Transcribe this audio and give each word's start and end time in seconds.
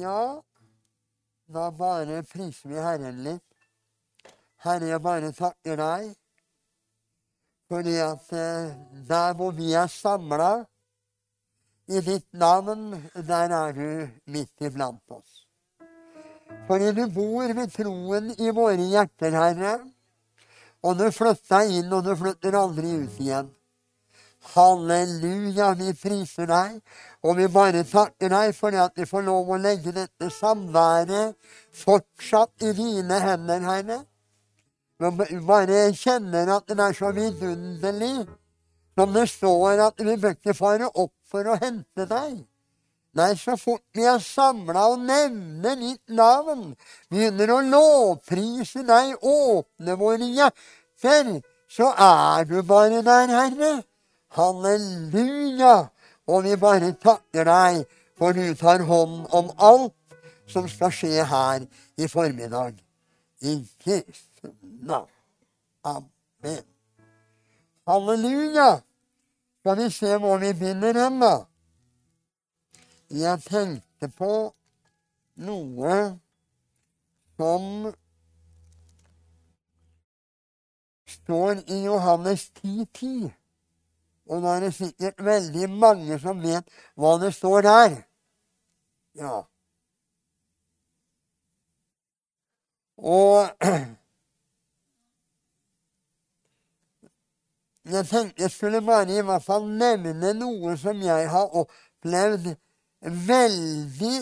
Ja, 0.00 0.42
da 1.52 1.70
bare 1.78 2.22
priser 2.22 2.70
vi 2.70 2.80
Herren 2.80 3.22
litt. 3.24 3.44
Herre, 4.64 4.88
jeg 4.92 5.02
bare 5.04 5.32
takker 5.36 5.76
deg 5.80 6.10
fordi 7.70 7.94
at 8.02 8.32
eh, 8.34 8.72
der 9.06 9.34
hvor 9.38 9.52
vi 9.54 9.68
er 9.78 9.86
samla 9.86 10.64
i 11.86 12.00
ditt 12.02 12.26
navn, 12.32 12.96
der 13.14 13.54
er 13.54 13.76
du 13.76 14.08
midt 14.26 14.64
iblant 14.66 15.14
oss. 15.14 15.44
Fordi 16.66 16.90
du 16.96 17.04
bor 17.14 17.54
ved 17.60 17.70
troen 17.76 18.32
i 18.38 18.50
våre 18.54 18.88
hjerter, 18.90 19.36
Herre. 19.38 19.76
Og 20.82 20.98
du 20.98 21.06
flytta 21.14 21.62
inn, 21.70 21.92
og 21.92 22.04
du 22.08 22.14
flytter 22.18 22.58
aldri 22.58 22.96
ut 23.04 23.22
igjen. 23.22 23.54
Halleluja, 24.40 25.74
vi 25.76 25.92
priser 25.94 26.48
deg, 26.48 26.78
og 27.22 27.36
vi 27.36 27.46
bare 27.52 27.84
takker 27.84 28.32
deg 28.32 28.54
for 28.56 28.74
at 28.74 28.96
vi 28.96 29.04
får 29.06 29.26
lov 29.26 29.50
å 29.52 29.58
legge 29.60 29.92
dette 29.92 30.30
samværet 30.32 31.36
fortsatt 31.76 32.64
i 32.64 32.72
dine 32.76 33.20
hender, 33.20 33.60
Herre. 33.68 33.98
Vi 35.00 35.40
bare 35.44 35.90
kjenner 35.96 36.56
at 36.56 36.68
det 36.68 36.80
er 36.80 36.96
så 36.96 37.12
vidunderlig, 37.16 38.26
som 38.96 39.12
det 39.14 39.26
står 39.32 39.84
at 39.86 40.00
vi 40.04 40.16
bør 40.16 40.36
ikke 40.36 40.56
fare 40.56 40.88
opp 40.88 41.14
for 41.30 41.46
å 41.46 41.58
hente 41.60 42.08
deg. 42.08 42.40
Nei, 43.16 43.32
så 43.34 43.56
fort 43.58 43.82
vi 43.96 44.04
er 44.06 44.20
samla 44.22 44.86
og 44.92 45.00
nevner 45.02 45.78
ditt 45.80 46.12
navn, 46.14 46.76
begynner 47.10 47.50
å 47.56 47.60
lovprise 47.66 48.84
deg, 48.86 49.16
åpne 49.20 49.96
våre 49.98 50.28
hjerter, 50.30 51.40
så 51.70 51.90
er 51.92 52.46
du 52.46 52.60
bare 52.66 53.02
der, 53.06 53.32
Herre. 53.34 53.72
Halleluja! 54.30 55.88
Og 56.26 56.44
vi 56.44 56.56
bare 56.56 56.92
takker 57.02 57.48
deg, 57.48 57.80
for 58.18 58.36
du 58.36 58.54
tar 58.54 58.84
hånd 58.86 59.24
om 59.34 59.50
alt 59.58 59.96
som 60.50 60.68
skal 60.70 60.92
skje 60.94 61.24
her 61.26 61.64
i 61.98 62.06
formiddag. 62.08 62.76
I 63.42 63.56
Jesu 63.86 64.52
navn. 64.86 65.10
Amen. 65.84 66.64
Halleluja! 67.88 68.80
Skal 69.60 69.76
vi 69.76 69.90
se 69.90 70.16
hvor 70.16 70.38
vi 70.38 70.52
finner 70.54 71.02
hen, 71.02 71.18
da? 71.20 71.34
Jeg 73.10 73.42
tenkte 73.42 74.08
på 74.14 74.32
noe 75.42 75.96
som 77.40 77.90
står 81.10 81.64
i 81.66 81.82
Johannes 81.88 82.46
10,10. 82.62 82.86
10. 82.94 83.39
Og 84.30 84.42
nå 84.42 84.48
er 84.54 84.60
det 84.62 84.74
sikkert 84.76 85.24
veldig 85.26 85.66
mange 85.74 86.18
som 86.22 86.42
vet 86.42 86.64
hva 86.94 87.16
det 87.18 87.32
står 87.34 87.64
der. 87.66 87.96
Ja. 89.18 89.40
Og 93.00 93.48
jeg 97.94 98.06
tenkte 98.06 98.42
jeg 98.42 98.50
skulle 98.54 98.82
bare 98.86 99.16
i 99.16 99.22
hvert 99.24 99.42
fall 99.42 99.66
nevne 99.66 100.32
noe 100.38 100.76
som 100.78 101.02
jeg 101.02 101.26
har 101.32 101.50
opplevd 101.64 102.54
veldig 103.00 104.20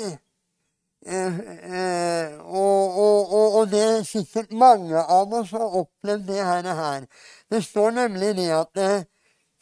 eh, 1.05 1.39
eh, 1.75 2.39
og, 2.39 2.97
og, 2.97 3.33
og, 3.35 3.55
og, 3.61 3.71
det 3.71 3.83
er 3.83 4.03
sikkert 4.09 4.53
mange 4.57 4.97
av 5.03 5.33
oss 5.35 5.51
har 5.53 5.77
opplevd 5.83 6.27
det 6.33 6.43
her. 6.49 7.07
Det 7.51 7.65
står 7.65 7.91
nemlig 8.01 8.37
det 8.41 8.51
at 8.55 8.77
eh, 8.87 9.03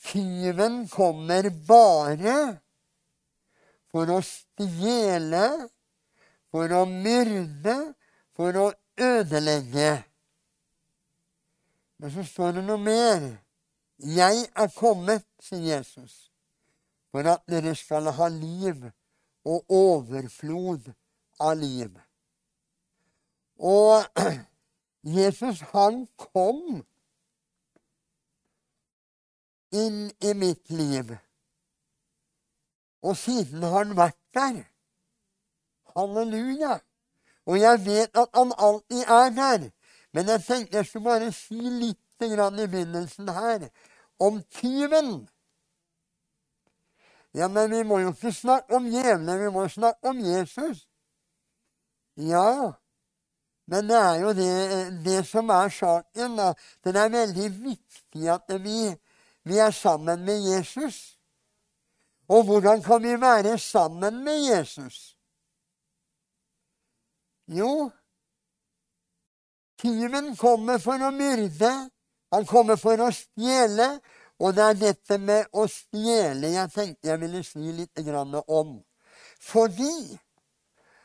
Tyven 0.06 0.84
kommer 0.88 1.48
bare 1.66 2.36
for 3.90 4.10
å 4.12 4.20
stjele, 4.22 5.46
for 6.52 6.74
å 6.78 6.84
myrde, 6.86 7.74
for 8.36 8.58
å 8.60 8.66
ødelegge. 9.00 9.90
Men 11.98 12.12
så 12.12 12.24
står 12.28 12.58
det 12.58 12.64
noe 12.68 12.80
mer. 12.80 13.26
Jeg 13.96 14.44
er 14.52 14.72
kommet, 14.76 15.24
sier 15.40 15.64
Jesus, 15.78 16.28
for 17.10 17.26
at 17.32 17.42
dere 17.48 17.72
skal 17.78 18.10
ha 18.12 18.28
liv 18.28 18.84
og 19.48 19.72
overflod 19.72 20.90
av 21.40 21.56
liv. 21.58 21.94
Og 23.56 24.04
Jesus, 25.16 25.62
han 25.72 26.04
kom 26.20 26.84
inn 29.84 30.00
i 30.20 30.32
mitt 30.34 30.70
liv. 30.70 31.12
Og 33.02 33.16
siden 33.16 33.62
har 33.62 33.78
han 33.84 33.94
vært 33.96 34.18
der. 34.34 34.64
Halleluja. 35.96 36.78
Og 37.46 37.60
jeg 37.60 37.84
vet 37.86 38.18
at 38.18 38.28
han 38.34 38.52
alltid 38.58 39.04
er 39.04 39.30
der. 39.36 39.70
Men 40.12 40.28
jeg 40.32 40.42
tenkte 40.42 40.76
jeg 40.76 40.86
skulle 40.86 41.04
bare 41.04 41.32
si 41.32 41.60
litt 41.60 42.02
i 42.24 42.66
begynnelsen 42.66 43.28
her 43.28 43.68
om 44.18 44.42
tyven. 44.42 45.28
Ja, 47.34 47.48
men 47.48 47.70
vi 47.70 47.82
må 47.82 47.98
jo 48.00 48.14
ikke 48.14 48.32
snakke 48.32 48.76
om 48.76 48.86
djevelen, 48.88 49.40
vi 49.40 49.50
må 49.52 49.68
snakke 49.68 50.08
om 50.08 50.20
Jesus. 50.24 50.86
Ja, 52.16 52.72
men 53.66 53.88
det 53.90 53.96
er 53.98 54.14
jo 54.22 54.32
det, 54.32 54.52
det 55.04 55.26
som 55.26 55.48
er 55.52 55.68
saken. 55.68 56.36
da. 56.38 56.52
Det 56.84 56.96
er 56.96 57.12
veldig 57.12 57.50
viktig 57.64 58.30
at 58.32 58.56
vi 58.64 58.94
vi 59.46 59.58
er 59.62 59.70
sammen 59.70 60.24
med 60.26 60.42
Jesus. 60.50 61.18
Og 62.28 62.44
hvordan 62.44 62.82
kan 62.82 63.02
vi 63.02 63.20
være 63.20 63.58
sammen 63.58 64.24
med 64.24 64.38
Jesus? 64.50 65.16
Jo, 67.48 67.90
tyven 69.78 70.32
kommer 70.36 70.80
for 70.82 70.98
å 70.98 71.12
myrde, 71.14 71.70
han 72.34 72.46
kommer 72.50 72.74
for 72.80 72.98
å 72.98 73.12
stjele, 73.14 73.86
og 74.42 74.56
det 74.56 74.64
er 74.64 74.80
dette 74.80 75.18
med 75.22 75.46
å 75.54 75.68
stjele 75.70 76.50
jeg 76.56 76.72
tenkte 76.74 77.12
jeg 77.12 77.22
ville 77.22 77.44
si 77.46 77.70
litt 77.70 78.02
om. 78.50 78.74
Fordi 79.38 80.18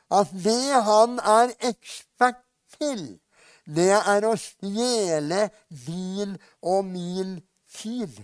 at 0.10 0.34
det 0.34 0.82
han 0.90 1.20
er 1.20 1.54
ekspert 1.70 2.42
til, 2.74 3.22
det 3.70 3.94
er 3.94 4.26
å 4.26 4.34
stjele 4.34 5.52
din 5.70 6.34
og 6.66 6.86
min 6.90 7.38
tid. 7.70 8.18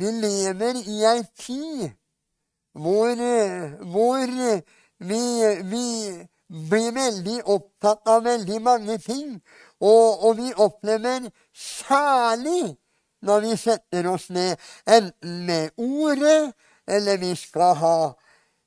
Vi 0.00 0.10
lever 0.16 0.78
i 0.80 1.02
ei 1.04 1.22
tid 1.36 1.90
hvor, 2.72 3.20
hvor 3.92 4.30
vi, 4.98 5.22
vi, 5.72 5.86
blir 6.70 6.92
veldig 6.94 7.40
opptatt 7.44 8.08
av 8.08 8.24
veldig 8.24 8.60
mange 8.62 8.98
ting. 8.98 9.36
Og, 9.80 10.24
og, 10.24 10.36
vi 10.36 10.52
opplever 10.56 11.28
særlig 11.54 12.76
når 13.22 13.44
vi 13.44 13.56
setter 13.60 14.08
oss 14.08 14.30
ned, 14.32 14.56
enten 14.88 15.44
med 15.46 15.70
ordet 15.76 16.52
eller 16.88 17.20
vi 17.20 17.34
skal 17.36 17.76
ha 17.76 17.96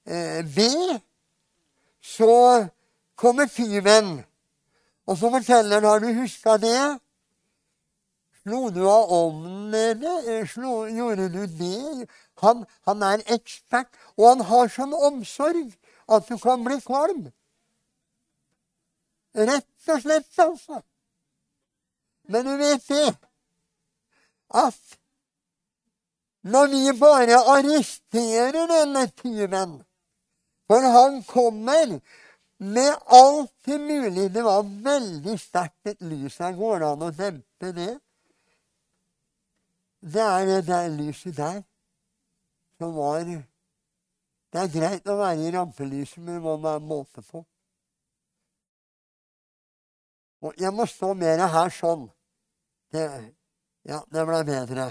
eh, 0.05 0.45
be, 0.45 0.99
så 2.01 2.67
kommer 3.17 3.49
tyven. 3.49 4.19
Og 5.07 5.17
så 5.17 5.31
forteller 5.33 5.81
han 5.81 5.89
har 5.89 5.99
du 5.99 6.13
huska 6.21 6.57
det? 6.61 6.99
Slo 8.43 8.69
du 8.75 8.81
av 8.83 9.11
ovnen, 9.15 9.73
eller 9.73 10.89
gjorde 10.91 11.29
du 11.31 11.45
det? 11.47 12.07
Han, 12.43 12.65
han, 12.83 13.03
er 13.07 13.23
ekspert, 13.31 13.87
og 14.17 14.25
han 14.27 14.43
har 14.49 14.71
sånn 14.73 14.95
omsorg 14.97 15.69
at 16.11 16.27
du 16.27 16.35
kan 16.41 16.65
bli 16.65 16.75
kvalm. 16.83 17.29
Rett 19.33 19.93
og 19.93 20.03
slett, 20.03 20.27
altså. 20.43 20.81
Men 22.27 22.49
du 22.49 22.57
vet 22.59 22.83
det 22.91 23.07
at 24.53 24.99
når 26.43 26.67
vi 26.73 26.83
bare 26.99 27.39
arresterer 27.55 28.67
denne 28.67 29.05
tyven 29.15 29.77
For 30.67 30.83
han 30.95 31.21
kommer 31.23 31.99
med 32.59 32.93
alt 33.07 33.67
mulig 33.67 34.29
Det 34.33 34.43
var 34.43 34.63
veldig 34.63 35.37
sterkt 35.39 35.87
et 35.87 36.01
lys 36.03 36.37
her. 36.43 36.51
Går 36.55 36.79
det 36.79 36.89
an 36.89 37.05
å 37.07 37.11
dempe 37.15 37.71
det? 37.75 37.93
Det 40.03 40.21
er 40.21 40.45
det 40.45 40.67
der 40.67 40.87
lyset 40.91 41.37
der 41.37 41.61
som 42.77 42.95
var 42.95 43.23
Det 43.23 44.59
er 44.59 44.73
greit 44.73 45.07
å 45.07 45.15
være 45.17 45.47
i 45.47 45.51
rampelyset, 45.55 46.19
men 46.21 46.35
det 46.35 46.41
må 46.43 46.57
være 46.61 46.79
måte 46.79 47.21
på. 47.25 47.41
Og 50.43 50.59
jeg 50.59 50.73
må 50.75 50.85
stå 50.85 51.13
mer 51.17 51.39
her 51.47 51.71
sånn. 51.71 52.03
Det, 52.93 53.05
ja, 53.87 54.01
det 54.11 54.25
ble 54.27 54.41
bedre. 54.45 54.89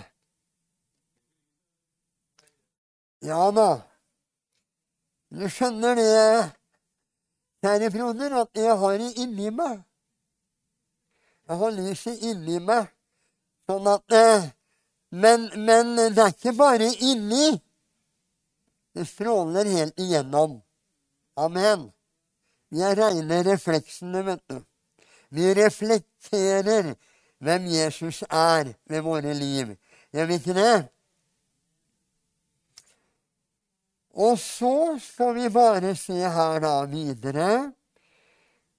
Ja 3.23 3.45
da. 3.55 3.69
Du 5.31 5.45
skjønner 5.49 5.95
det, 6.01 6.09
kjære 7.63 7.93
broder, 7.95 8.35
at 8.41 8.59
jeg 8.59 8.79
har 8.81 8.99
det 8.99 9.13
inni 9.23 9.53
meg. 9.55 9.85
Jeg 11.47 11.61
har 11.61 11.77
lyset 11.77 12.27
inni 12.33 12.59
meg, 12.65 12.91
sånn 13.71 13.87
at 13.93 14.17
eh, 14.17 14.51
men, 15.13 15.51
men, 15.67 15.97
det 15.97 16.23
er 16.23 16.33
ikke 16.33 16.55
bare 16.57 16.89
inni. 17.05 17.53
Det 18.97 19.05
stråler 19.09 19.69
helt 19.69 20.01
igjennom. 20.01 20.57
Amen. 21.37 21.91
Vi 22.73 22.81
er 22.81 22.97
reine 22.97 23.43
refleksene, 23.45 24.23
vet 24.25 24.43
du. 24.49 24.63
Vi 25.33 25.53
reflekterer 25.57 26.95
hvem 27.45 27.69
Jesus 27.75 28.23
er 28.29 28.73
ved 28.89 29.05
våre 29.05 29.37
liv. 29.37 29.77
Gjør 30.13 30.29
vi 30.31 30.41
ikke 30.41 30.57
det? 30.57 30.75
Og 34.13 34.37
så 34.41 34.97
skal 35.01 35.35
vi 35.37 35.49
bare 35.53 35.95
se 35.97 36.17
her 36.17 36.61
da 36.65 36.75
videre. 36.89 37.73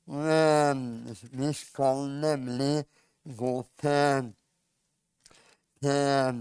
Vi 0.06 1.54
skal 1.58 2.08
nemlig 2.22 2.86
gå 3.38 3.60
til 3.82 4.34
eh, 5.92 6.34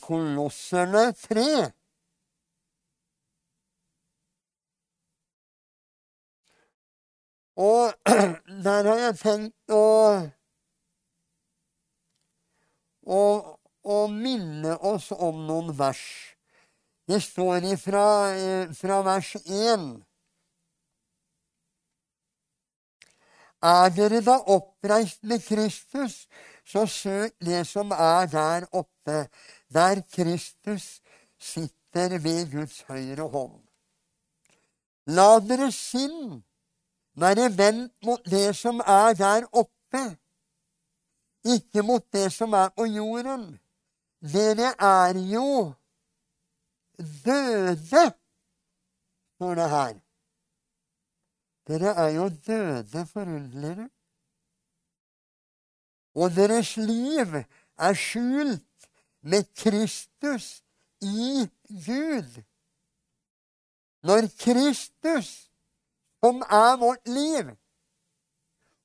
Kolosserne 0.00 1.12
3. 1.12 1.72
Og 7.58 7.92
der 8.64 8.90
har 8.90 8.98
jeg 9.02 9.14
tenkt 9.18 9.72
å, 9.74 9.86
å, 13.02 13.22
å 13.82 13.98
minne 14.12 14.76
oss 14.86 15.10
om 15.12 15.42
noen 15.48 15.72
vers. 15.78 16.04
Det 17.08 17.18
står 17.24 17.66
ifra, 17.72 18.04
eh, 18.36 18.70
fra 18.78 19.00
vers 19.02 19.32
1. 19.40 19.88
Er 23.58 23.90
dere 23.90 24.20
da 24.22 24.36
oppreist 24.54 25.24
med 25.26 25.42
Kristus, 25.42 26.28
så 26.68 26.86
søk 26.86 27.32
det 27.40 27.66
som 27.66 27.90
er 27.90 28.26
der 28.26 28.66
oppe, 28.72 29.28
der 29.72 30.02
Kristus 30.12 31.00
sitter 31.40 32.18
ved 32.18 32.52
Guds 32.52 32.80
høyre 32.88 33.28
hånd. 33.28 33.62
La 35.06 35.38
dere 35.40 35.70
sinn 35.72 36.42
være 37.16 37.48
vendt 37.56 37.94
mot 38.04 38.24
det 38.30 38.52
som 38.56 38.82
er 38.84 39.14
der 39.16 39.48
oppe, 39.52 40.04
ikke 41.44 41.82
mot 41.82 42.04
det 42.12 42.28
som 42.32 42.52
er 42.52 42.68
på 42.76 42.84
jorden. 42.84 43.48
Dere 44.20 44.74
er 44.78 45.16
jo 45.32 45.72
døde, 47.24 48.04
står 49.34 49.54
det 49.54 49.70
her. 49.70 49.94
Dere 51.68 51.94
er 52.04 52.08
jo 52.08 52.28
døde 52.28 53.06
forundrere. 53.06 53.88
Og 56.18 56.34
deres 56.34 56.74
liv 56.76 57.36
er 57.78 57.94
skjult 57.94 58.88
med 59.22 59.46
Kristus 59.54 60.62
i 61.00 61.46
Gud. 61.86 62.42
Når 64.02 64.26
Kristus 64.40 65.28
som 66.18 66.42
er 66.42 66.76
vårt 66.76 67.08
liv, 67.08 67.50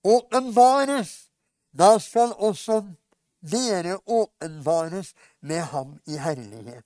åpenbares, 0.03 1.30
da 1.74 1.97
skal 2.00 2.35
også 2.38 2.83
dere 3.41 3.97
åpenbares 4.06 5.13
med 5.41 5.62
ham 5.74 5.95
i 6.06 6.18
herlighet. 6.18 6.85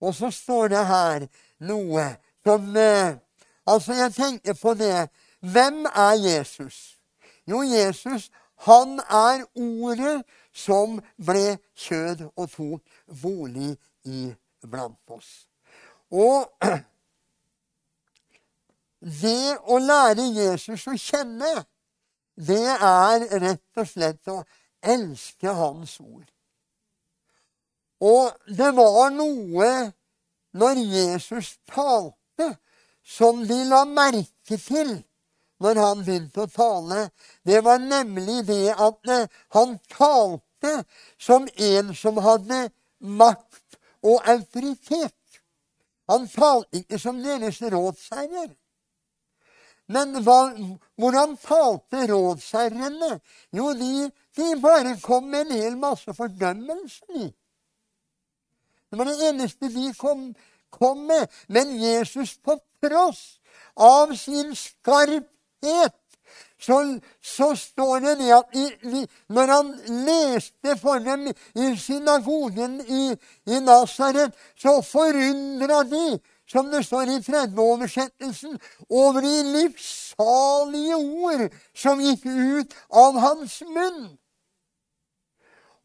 Og 0.00 0.14
så 0.14 0.30
står 0.30 0.68
det 0.68 0.84
her 0.86 1.26
noe 1.58 2.06
som 2.44 2.76
eh, 2.76 3.18
Altså, 3.66 3.92
jeg 3.92 4.12
tenker 4.12 4.54
på 4.62 4.74
det. 4.74 5.08
Hvem 5.40 5.84
er 5.84 6.16
Jesus? 6.18 6.98
Jo, 7.46 7.62
Jesus, 7.62 8.30
han 8.66 8.98
er 9.00 9.46
ordet 9.56 10.20
som 10.52 10.98
ble 11.16 11.56
kjød 11.78 12.26
og 12.36 12.50
tok 12.52 12.98
bolig 13.22 13.72
iblant 14.04 15.14
oss. 15.16 15.30
Og 16.12 16.50
det 19.22 19.56
å 19.64 19.78
lære 19.80 20.26
Jesus 20.36 20.84
å 20.90 20.96
kjenne, 20.98 21.54
det 22.36 22.66
er 22.74 23.24
rett 23.40 23.80
og 23.80 23.88
slett 23.88 24.32
å 24.32 24.42
elske 24.80 25.52
Hans 25.56 25.96
ord. 26.00 26.28
Og 28.00 28.32
det 28.48 28.70
var 28.76 29.10
noe 29.12 29.70
når 30.56 30.84
Jesus 30.84 31.56
talte, 31.68 32.56
som 33.04 33.42
de 33.48 33.58
la 33.68 33.84
merke 33.88 34.56
til 34.60 34.98
når 35.60 35.80
han 35.80 36.04
begynte 36.04 36.44
å 36.44 36.50
tale. 36.50 37.08
Det 37.46 37.60
var 37.64 37.82
nemlig 37.82 38.42
det 38.48 38.74
at 38.74 39.12
han 39.56 39.76
talte 39.92 40.76
som 41.20 41.48
en 41.56 41.94
som 41.96 42.20
hadde 42.20 42.68
makt 42.98 43.78
og 44.02 44.24
autoritet. 44.28 45.16
Han 46.10 46.26
talte 46.28 46.80
ikke 46.80 46.98
som 46.98 47.20
deres 47.22 47.60
rådsherrer. 47.62 48.50
Men 49.90 50.14
hva, 50.22 50.52
hvordan 50.98 51.34
talte 51.42 52.04
rådsherrene? 52.10 53.16
Jo, 53.54 53.72
de, 53.74 54.06
de, 54.38 54.48
bare 54.62 54.94
kom 55.02 55.26
med 55.32 55.48
en 55.48 55.58
hel 55.58 55.78
masse 55.78 56.14
fordømmelser. 56.14 57.30
Det 58.90 58.98
var 58.98 59.06
det 59.06 59.28
eneste 59.28 59.70
de 59.70 59.90
kom, 59.98 60.28
kom 60.70 61.04
med. 61.10 61.26
Men 61.48 61.74
Jesus, 61.78 62.36
på 62.38 62.58
tross 62.82 63.40
av 63.74 64.14
sin 64.18 64.54
skarphet, 65.60 65.94
så, 66.60 66.98
så 67.22 67.56
står 67.56 68.00
det 68.00 68.18
det 68.18 68.32
at 68.36 68.54
i, 68.54 68.66
de, 68.82 69.06
når 69.28 69.46
han 69.48 69.70
leste 70.06 70.76
for 70.78 70.98
dem 70.98 71.28
i 71.54 71.76
synagogen 71.76 72.80
i, 72.80 73.16
i 73.46 73.60
Nasaret, 73.60 74.32
så 74.56 74.82
forundra 74.82 75.82
de 75.82 76.20
som 76.50 76.70
det 76.70 76.82
står 76.84 77.08
i 77.14 77.22
tredjeoversettelsen, 77.22 78.58
over 78.90 79.20
de 79.22 79.42
livssalige 79.54 80.96
ord 80.96 81.44
som 81.74 82.00
gikk 82.02 82.26
ut 82.26 82.74
av 82.90 83.20
hans 83.22 83.60
munn. 83.70 84.08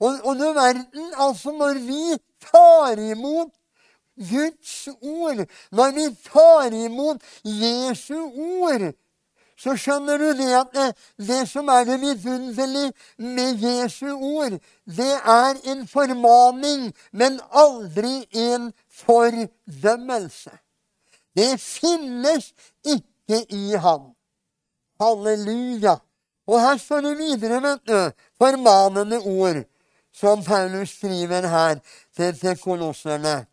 Og, 0.02 0.18
og 0.26 0.34
du 0.36 0.48
verden, 0.58 1.12
altså, 1.16 1.54
når 1.54 1.80
vi 1.86 2.18
tar 2.50 3.00
imot 3.00 3.54
Guds 4.16 4.88
ord, 5.02 5.46
når 5.72 5.96
vi 5.96 6.10
tar 6.26 6.74
imot 6.74 7.22
Jesu 7.44 8.18
ord, 8.26 8.90
så 9.58 9.76
skjønner 9.80 10.20
du 10.20 10.28
det 10.36 10.50
at 10.58 10.74
det, 10.76 10.88
det 11.28 11.42
som 11.50 11.70
er 11.72 11.86
det 11.88 12.00
vidunderlige 12.02 12.92
med 13.18 13.62
Jesu 13.64 14.08
ord, 14.12 14.58
det 14.86 15.14
er 15.16 15.62
en 15.72 15.88
formaning, 15.88 16.92
men 17.12 17.40
aldri 17.52 18.26
en 18.32 18.74
fordømmelse. 18.92 20.52
Det 21.36 21.60
finnes 21.60 22.52
ikke 22.84 23.46
i 23.50 23.80
ham. 23.80 24.12
Halleluja. 25.02 25.98
Og 26.48 26.62
her 26.62 26.78
står 26.78 27.02
det 27.02 27.18
videre, 27.18 27.78
du, 27.88 28.12
formanende 28.38 29.20
ord, 29.20 29.64
som 30.14 30.44
Paulus 30.44 30.90
skriver 30.90 31.48
her 31.48 31.80
til, 32.16 32.40
til 32.40 32.58
kolosserne. 32.58 33.46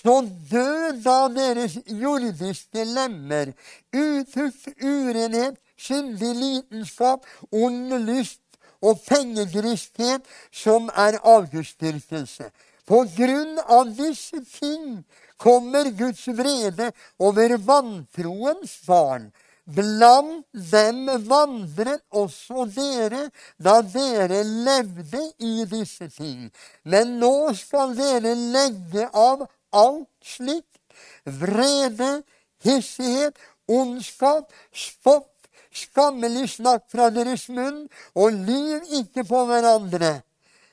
Så 0.00 0.20
død 0.50 1.02
da 1.04 1.18
deres 1.28 1.76
jordiske 1.86 2.84
lemmer, 2.84 3.52
utukt, 3.92 4.68
urenhet, 4.80 5.58
syndig 5.76 6.34
lidenskap, 6.36 7.26
ond 7.52 7.92
lyst 8.06 8.40
og 8.80 9.00
pengegristhet, 9.04 10.24
som 10.52 10.88
er 10.96 11.20
avgudsdyrkelse. 11.20 12.48
På 12.88 13.04
grunn 13.16 13.60
av 13.68 13.92
disse 13.94 14.40
ting 14.56 15.02
kommer 15.40 15.92
Guds 15.98 16.24
vrede 16.32 16.90
over 17.20 17.58
vantroens 17.60 18.80
barn. 18.86 19.28
Blant 19.70 20.48
dem 20.72 21.04
vandret 21.28 22.00
også 22.10 22.64
dere 22.74 23.28
da 23.62 23.76
dere 23.84 24.40
levde 24.42 25.20
i 25.38 25.66
disse 25.70 26.08
ting. 26.10 26.48
Men 26.82 27.18
nå 27.20 27.52
skal 27.54 27.94
dere 27.94 28.34
legge 28.34 29.06
av 29.12 29.44
alt 29.72 30.08
slikt. 30.22 30.80
Vrede, 31.24 32.22
hissighet, 32.64 33.36
ondskap, 33.68 34.50
spott, 34.72 35.28
skammelig 35.70 36.48
snakk 36.56 36.88
fra 36.90 37.10
deres 37.14 37.48
munn, 37.48 37.86
og 38.14 38.34
lyv 38.34 38.90
ikke 39.00 39.24
på 39.28 39.44
hverandre. 39.48 40.18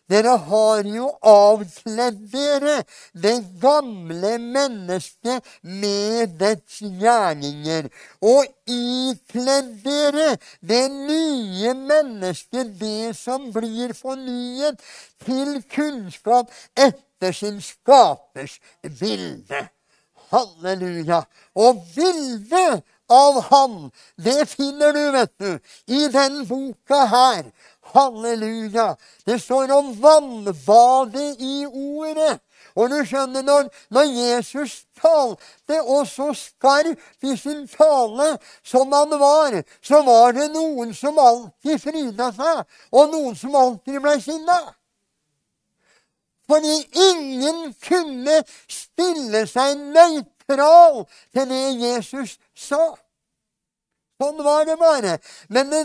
Dere 0.07 0.37
har 0.39 0.87
jo 0.87 1.09
avkledd 1.27 2.19
dere 2.31 2.77
det 3.11 3.41
gamle 3.59 4.37
mennesket 4.39 5.43
med 5.67 6.37
dets 6.39 6.77
gjerninger, 6.79 7.89
og 8.23 8.47
ikledd 8.71 9.73
dere 9.83 10.29
det 10.63 10.85
nye 10.93 11.73
mennesket, 11.81 12.71
det 12.79 13.17
som 13.19 13.49
blir 13.51 13.91
fornyet 13.97 14.79
til 15.27 15.59
kunnskap 15.75 16.55
etter 16.71 17.06
sin 17.33 17.61
skapers 17.61 18.59
bilde. 18.99 19.67
Halleluja. 20.31 21.23
Og 21.55 21.83
bildet 21.95 22.83
av 23.09 23.41
Han, 23.49 23.91
det 24.19 24.49
finner 24.51 24.91
du, 24.93 25.11
vet 25.11 25.33
du, 25.39 25.51
i 25.87 26.07
den 26.11 26.41
boka 26.47 27.05
her. 27.07 27.45
Halleluja! 27.93 28.95
Det 29.25 29.39
står 29.39 29.71
om 29.71 29.93
vannbadet 30.01 31.39
i 31.39 31.65
ordet. 31.65 32.39
Og 32.77 32.91
du 32.91 32.97
skjønner, 33.07 33.41
når, 33.41 33.69
når 33.89 34.09
Jesus 34.11 34.83
talte, 34.99 35.79
og 35.81 36.03
så 36.07 36.29
skarp 36.35 36.99
i 37.25 37.37
sin 37.39 37.63
tale 37.71 38.35
som 38.65 38.91
han 38.93 39.15
var, 39.19 39.61
så 39.81 40.03
var 40.05 40.35
det 40.37 40.51
noen 40.53 40.93
som 40.93 41.17
alltid 41.17 41.81
fryda 41.81 42.29
seg, 42.35 42.65
og 42.91 43.15
noen 43.15 43.39
som 43.39 43.55
alltid 43.55 44.01
ble 44.03 44.17
sinna. 44.21 44.59
Fordi 46.51 46.75
ingen 47.09 47.73
kunne 47.87 48.43
stille 48.69 49.43
seg 49.47 49.75
nøytral 49.77 51.03
til 51.35 51.51
det 51.51 51.65
Jesus 51.81 52.37
sa. 52.55 52.95
Sånn 54.17 54.39
var 54.41 54.63
det 54.65 54.75
bare. 54.81 55.17
Men 55.53 55.69
det, 55.69 55.83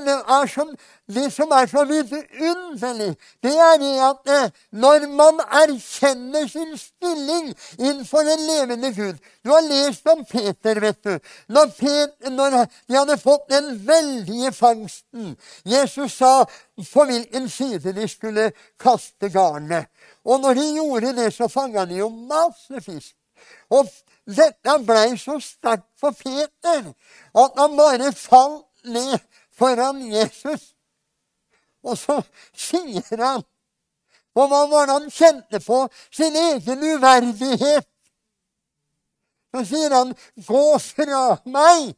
som, 0.48 0.70
det 1.12 1.26
som 1.34 1.50
er 1.52 1.66
så 1.68 1.82
vidunderlig, 1.84 3.10
det 3.44 3.52
er 3.60 3.74
det 3.82 3.90
at 4.06 4.30
eh, 4.32 4.62
når 4.72 5.04
man 5.12 5.42
erkjenner 5.60 6.48
sin 6.48 6.72
stilling 6.80 7.50
innenfor 7.76 8.24
den 8.24 8.46
levende 8.48 8.92
Gud 8.96 9.20
Du 9.44 9.50
har 9.52 9.60
lest 9.66 10.08
om 10.08 10.24
Peter, 10.24 10.80
vet 10.80 11.04
du. 11.04 11.18
Når, 11.52 11.74
Peter, 11.76 12.30
når 12.32 12.56
de 12.88 12.96
hadde 12.96 13.18
fått 13.20 13.50
den 13.52 13.74
veldige 13.84 14.52
fangsten 14.56 15.34
Jesus 15.68 16.16
sa 16.16 16.46
på 16.92 17.04
hvilken 17.10 17.50
side 17.52 17.92
de 17.92 18.08
skulle 18.08 18.48
kaste 18.80 19.28
garnet. 19.28 19.90
Og 20.24 20.40
når 20.40 20.54
de 20.54 20.66
gjorde 20.76 21.12
det, 21.16 21.32
så 21.34 21.48
fanga 21.48 21.84
de 21.84 21.98
jo 21.98 22.08
masse 22.08 22.80
fisk. 22.84 23.14
Og 23.70 23.88
dette 24.26 24.74
blei 24.86 25.16
så 25.18 25.38
sterkt 25.42 25.88
for 25.98 26.14
Peter 26.14 26.92
at 27.42 27.56
han 27.58 27.76
bare 27.76 28.12
falt 28.14 28.68
ned 28.84 29.18
foran 29.58 30.02
Jesus. 30.12 30.72
Og 31.82 31.98
så 31.98 32.20
sier 32.54 33.18
han 33.18 33.42
Og 34.32 34.46
hva 34.48 34.62
var 34.70 34.86
det 34.88 34.94
han 34.94 35.10
kjente 35.12 35.58
på? 35.60 35.78
Sin 36.08 36.36
egen 36.36 36.84
uverdighet. 36.94 37.88
Så 39.52 39.64
sier 39.68 39.92
han, 39.92 40.14
'Gå 40.36 40.78
fra 40.78 41.36
meg, 41.44 41.92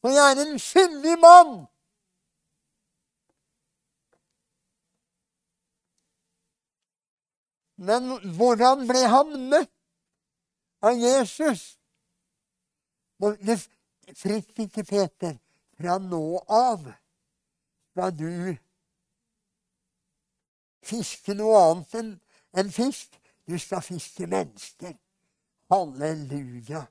for 0.00 0.08
jeg 0.08 0.30
er 0.32 0.40
en 0.46 0.58
syndig 0.58 1.18
mann'. 1.20 1.66
Men 7.78 8.14
hvordan 8.36 8.86
ble 8.88 9.02
han 9.06 9.34
møtt 9.50 9.74
av 10.82 10.98
Jesus? 10.98 11.74
Det 13.18 13.58
Frykt 14.16 14.58
ikke, 14.58 14.84
Peter. 14.84 15.36
Fra 15.78 15.98
nå 16.00 16.40
av 16.48 16.86
skal 17.92 18.14
du 18.16 18.56
fiske 20.88 21.34
noe 21.36 21.58
annet 21.66 21.98
enn 22.00 22.12
en 22.62 22.72
fisk. 22.72 23.12
Du 23.48 23.58
skal 23.60 23.84
fiske 23.84 24.26
mennesker. 24.26 24.94
Halleluja. 25.72 26.86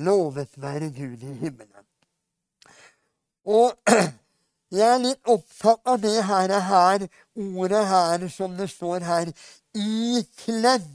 Lovet 0.00 0.56
være 0.56 0.88
Gud 0.96 1.22
i 1.22 1.34
himmelen. 1.42 1.86
Og 3.44 3.76
jeg 4.72 4.88
er 4.88 5.00
litt 5.02 5.28
opptatt 5.28 5.84
av 5.84 5.98
det 6.00 6.18
her, 6.24 6.52
her 6.64 7.02
ordet 7.36 7.82
her 7.90 8.22
som 8.32 8.54
det 8.56 8.70
står 8.72 9.04
her 9.04 9.32
ikledd. 9.76 10.88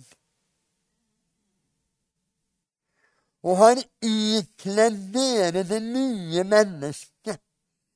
Og 3.45 3.59
har 3.61 3.81
ikledd 4.03 4.97
dere 5.13 5.61
det 5.69 5.79
nye 5.83 6.43
mennesket. 6.43 7.37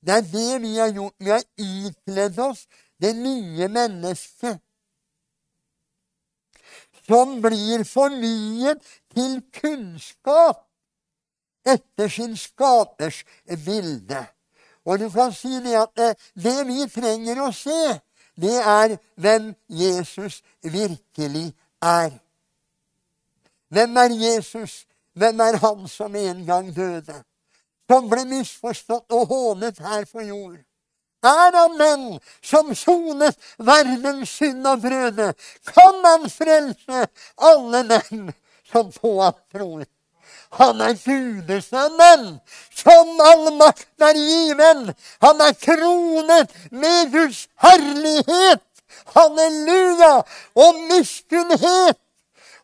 Det 0.01 0.13
er 0.19 0.27
det 0.29 0.51
vi 0.61 0.75
har 0.77 0.93
gjort. 0.93 1.15
Vi 1.17 1.29
har 1.33 1.45
ikledd 1.57 2.37
oss 2.39 2.67
det 3.01 3.15
nye 3.17 3.67
mennesket. 3.67 4.61
Som 7.09 7.39
blir 7.41 7.83
fornyet 7.89 8.85
til 9.13 9.39
kunnskap 9.57 10.67
etter 11.65 12.09
sin 12.09 12.37
skapers 12.37 13.23
bilde. 13.65 14.21
Og 14.85 14.99
du 14.99 15.09
kan 15.09 15.33
si 15.33 15.59
det 15.61 15.75
at 15.77 16.17
det 16.33 16.57
vi 16.67 16.85
trenger 16.89 17.41
å 17.45 17.51
se, 17.53 17.99
det 18.41 18.57
er 18.57 18.95
hvem 19.15 19.51
Jesus 19.69 20.41
virkelig 20.63 21.51
er. 21.81 22.15
Hvem 23.69 23.97
er 23.97 24.15
Jesus? 24.17 24.85
Hvem 25.13 25.39
er 25.39 25.59
han 25.61 25.87
som 25.87 26.15
en 26.15 26.45
gang 26.45 26.75
døde? 26.75 27.23
Som 27.91 28.09
ble 28.09 28.25
misforstått 28.25 29.11
og 29.11 29.27
hånet 29.27 29.79
her 29.83 30.05
på 30.11 30.23
jord? 30.23 30.59
Er 31.23 31.53
han 31.53 31.77
den 31.77 32.05
som 32.41 32.75
sonet 32.75 33.37
verdens 33.59 34.29
synd 34.29 34.67
og 34.67 34.81
brøde? 34.81 35.33
Kan 35.67 35.99
han 36.05 36.29
frelse 36.29 37.07
alle 37.37 37.83
dem 37.89 38.31
som 38.71 38.91
på 38.91 39.19
ham 39.21 39.37
tror? 39.53 39.85
Han 40.59 40.81
er 40.81 40.97
gudesønnen, 41.05 42.25
som 42.75 43.21
all 43.23 43.53
makt 43.57 44.03
er 44.09 44.17
given. 44.17 44.91
Han 45.21 45.41
er 45.41 45.55
kronet 45.65 46.51
med 46.71 47.11
Guds 47.13 47.47
herlighet. 47.63 48.63
Halleluja! 49.15 50.21
Og 50.55 50.79
miskunnhet 50.89 51.97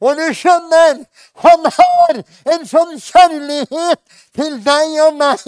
og 0.02 0.18
du 0.18 0.26
skjønner, 0.36 1.00
han 1.42 1.66
har 1.78 2.20
en 2.54 2.66
sånn 2.70 2.98
kjærlighet 3.02 4.02
til 4.38 4.58
deg 4.66 4.98
og 5.06 5.16
meg 5.18 5.46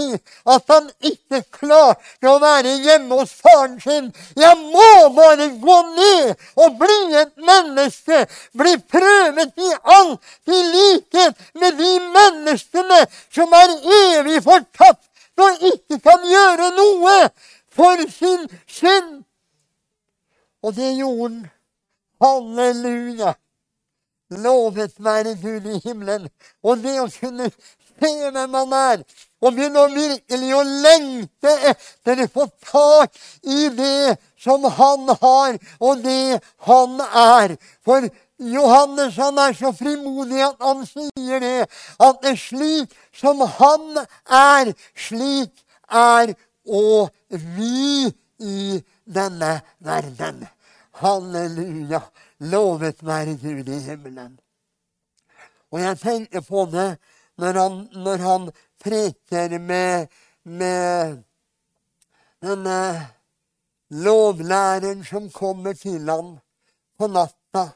at 0.53 0.73
han 0.73 0.87
ikke 1.05 1.41
klarte 1.53 2.29
å 2.29 2.39
være 2.41 2.73
hjemme 2.85 3.19
hos 3.19 3.33
faren 3.43 3.77
sin. 3.83 4.09
Jeg 4.37 4.57
må 4.61 5.09
bare 5.17 5.49
gå 5.61 5.77
ned 5.91 6.33
og 6.63 6.79
bli 6.81 6.97
et 7.21 7.35
menneske. 7.37 8.23
Bli 8.57 8.77
prøvet 8.95 9.53
i 9.61 9.69
alt 9.97 10.49
i 10.49 10.63
likhet 10.73 11.45
med 11.61 11.77
de 11.77 11.91
menneskene 12.17 13.03
som 13.35 13.53
er 13.53 13.77
evig 14.01 14.41
fortapt 14.45 15.05
og 15.39 15.61
ikke 15.69 16.01
kan 16.03 16.25
gjøre 16.27 16.73
noe 16.75 17.15
for 17.71 18.01
sin 18.11 18.49
synd. 18.67 19.21
Og 20.65 20.75
det 20.75 20.97
gjorde 20.97 21.29
han. 21.29 21.47
Halleluja. 22.19 23.33
Lovet 24.29 24.93
være 24.97 25.35
Gud 25.41 25.65
i 25.65 25.79
himmelen. 25.83 26.29
Og 26.63 26.81
det 26.83 26.95
å 27.01 27.07
kunne 27.09 27.49
se 27.49 28.11
hvem 28.31 28.53
han 28.55 28.73
er, 28.75 29.03
og 29.41 29.55
begynne 29.55 29.85
virkelig 29.93 30.49
å 30.55 30.63
lengte 30.63 31.53
etter 31.71 32.23
å 32.23 32.27
få 32.31 32.45
tak 32.69 33.17
i 33.43 33.69
det 33.75 34.17
som 34.39 34.63
han 34.63 35.09
har, 35.21 35.57
og 35.79 36.03
det 36.03 36.39
han 36.67 36.99
er. 37.09 37.55
For 37.85 38.07
Johannes 38.39 39.17
han 39.19 39.39
er 39.43 39.57
så 39.57 39.73
frimodig 39.75 40.43
at 40.45 40.61
han 40.63 40.85
sier 40.87 41.43
det, 41.43 41.67
at 41.99 42.21
det 42.23 42.35
er 42.35 42.39
slik 42.39 42.95
som 43.15 43.43
han 43.57 43.99
er, 43.99 44.71
slik 44.95 45.65
er 45.89 46.35
og 46.69 47.09
vi 47.57 48.07
i 48.39 48.79
denne 49.03 49.59
verden. 49.83 50.45
Halleluja. 50.99 52.01
Lovet 52.39 53.03
være 53.05 53.37
Gud 53.37 53.67
i 53.67 53.79
himmelen. 53.79 54.39
Og 55.71 55.81
jeg 55.81 55.97
tenker 55.99 56.41
på 56.41 56.65
det 56.71 56.97
når 57.37 57.59
han, 57.59 57.77
når 57.93 58.17
han 58.17 58.51
preker 58.79 59.59
med, 59.59 60.07
med 60.43 61.19
denne 62.41 62.79
lovlæreren 63.89 65.03
som 65.03 65.29
kommer 65.31 65.73
til 65.73 66.09
ham 66.09 66.37
på 66.97 67.07
natta. 67.07 67.69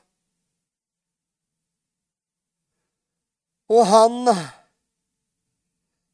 Og 3.70 3.88
han 3.88 4.36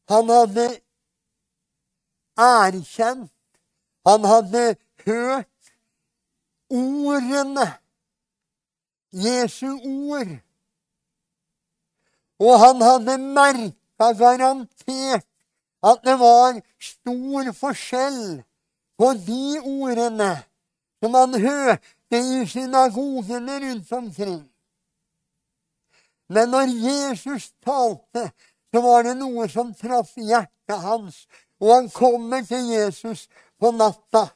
Han 0.09 0.29
hadde 0.29 0.63
erkjent, 2.37 3.31
han 4.07 4.23
hadde 4.25 4.75
hørt 5.05 5.69
ordene 6.69 7.65
Jesu 9.11 9.67
ord. 9.73 10.35
Og 12.39 12.59
han 12.59 12.81
hadde 12.81 13.17
merka 13.17 14.11
garantert 14.19 15.25
at 15.83 16.03
det 16.03 16.15
var 16.19 16.59
stor 16.79 17.51
forskjell 17.55 18.21
på 18.99 19.13
de 19.27 19.59
ordene 19.63 20.31
som 20.99 21.15
han 21.15 21.35
hørte 21.41 22.19
i 22.19 22.45
synagogene 22.47 23.59
rundt 23.63 23.91
omkring. 23.91 24.41
Men 26.29 26.49
når 26.49 26.73
Jesus 26.87 27.51
talte, 27.65 28.29
så 28.69 28.81
var 28.81 29.03
det 29.07 29.15
noe 29.17 29.47
som 29.49 29.71
traff 29.73 30.11
hjertet 30.17 30.83
hans, 30.83 31.23
og 31.59 31.71
han 31.73 31.87
kommer 31.89 32.43
til 32.45 32.69
Jesus 32.69 33.25
på 33.59 33.71
natta. 33.71 34.27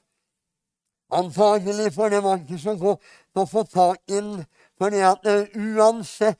Antagelig, 1.13 1.91
for 1.93 2.09
det 2.09 2.23
var 2.25 2.41
ikke 2.41 2.57
så 2.57 2.73
godt 2.79 3.03
å 3.37 3.45
få 3.45 3.63
tak 3.69 4.01
i 4.09 4.21
fordi 4.83 4.99
at 5.07 5.27
uh, 5.29 5.47
uansett 5.55 6.39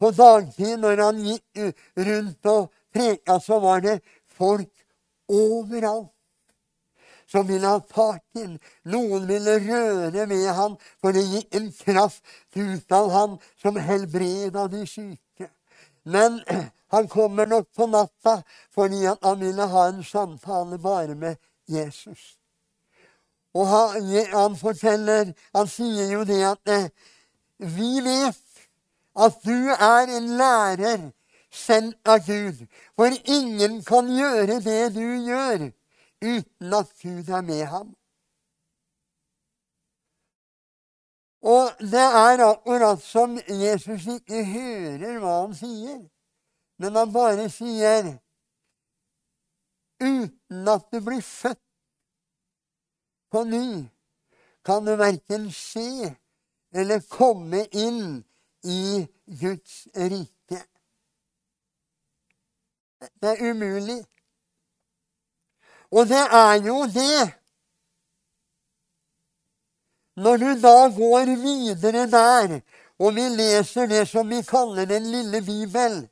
På 0.00 0.10
dagtid 0.10 0.80
når 0.82 1.00
han 1.00 1.20
gikk 1.22 1.76
rundt 1.96 2.46
og 2.50 2.72
preka, 2.92 3.38
så 3.40 3.60
var 3.62 3.80
det 3.80 4.00
folk 4.26 4.68
overalt. 5.28 6.10
som 7.26 7.46
ville 7.46 7.66
ha 7.66 7.80
tak 7.80 8.22
i. 8.36 8.44
Noen 8.84 9.24
ville 9.26 9.54
røre 9.58 10.26
med 10.26 10.48
han, 10.54 10.76
for 11.00 11.16
det 11.16 11.24
gikk 11.24 11.56
en 11.56 11.70
kraft 11.72 12.22
ut 12.54 12.92
av 12.92 13.10
han 13.10 13.38
som 13.62 13.76
helbreda 13.80 14.66
de 14.68 14.84
syke. 14.86 15.48
Men 16.04 16.42
han 16.94 17.08
kommer 17.08 17.46
nok 17.46 17.72
på 17.76 17.86
natta 17.86 18.42
fordi 18.74 19.06
han 19.08 19.40
ville 19.40 19.66
ha 19.72 19.88
en 19.88 20.04
samtale 20.04 20.78
bare 20.78 21.14
med 21.14 21.36
Jesus. 21.66 22.36
Og 23.54 23.66
han, 23.66 24.08
han 24.32 24.56
forteller 24.58 25.32
Han 25.54 25.68
sier 25.70 26.10
jo 26.12 26.24
det 26.26 26.40
at 26.42 26.70
eh, 26.70 26.88
vi 27.58 28.00
vet 28.04 28.68
at 29.14 29.36
du 29.44 29.70
er 29.74 30.16
en 30.16 30.30
lærer 30.38 31.10
sendt 31.54 32.08
av 32.08 32.24
Gud. 32.26 32.64
For 32.96 33.14
ingen 33.24 33.82
kan 33.86 34.08
gjøre 34.10 34.60
det 34.64 34.94
du 34.94 35.06
gjør, 35.28 35.68
uten 36.24 36.74
at 36.80 36.90
Gud 37.02 37.28
er 37.28 37.46
med 37.46 37.64
ham. 37.70 37.94
Og 41.44 41.70
det 41.80 42.00
er 42.00 42.40
akkurat 42.40 43.02
som 43.04 43.36
Jesus 43.48 44.06
ikke 44.16 44.44
hører 44.48 45.18
hva 45.20 45.34
han 45.42 45.56
sier, 45.56 45.98
men 46.80 46.96
han 46.96 47.12
bare 47.12 47.48
sier 47.52 48.14
Uten 50.04 50.68
at 50.68 50.88
du 50.92 50.98
blir 51.04 51.20
født 51.22 51.60
på 53.30 53.44
ny, 53.46 53.86
kan 54.66 54.84
du 54.84 54.96
verken 54.98 55.46
se 55.54 56.10
eller 56.74 57.00
komme 57.00 57.66
inn 57.70 58.24
i 58.64 59.06
Guds 59.40 59.86
rike. 59.94 60.60
Det 63.20 63.30
er 63.30 63.50
umulig. 63.50 64.00
Og 65.94 66.08
det 66.08 66.24
er 66.40 66.54
jo 66.66 66.78
det. 66.86 67.34
Når 70.16 70.36
du 70.36 70.50
da 70.62 70.78
går 70.96 71.30
videre 71.42 72.06
der, 72.10 72.60
og 72.98 73.14
vi 73.14 73.28
leser 73.28 73.86
det 73.86 74.08
som 74.08 74.28
vi 74.30 74.42
kaller 74.42 74.86
Den 74.86 75.06
lille 75.10 75.42
bibel, 75.42 76.08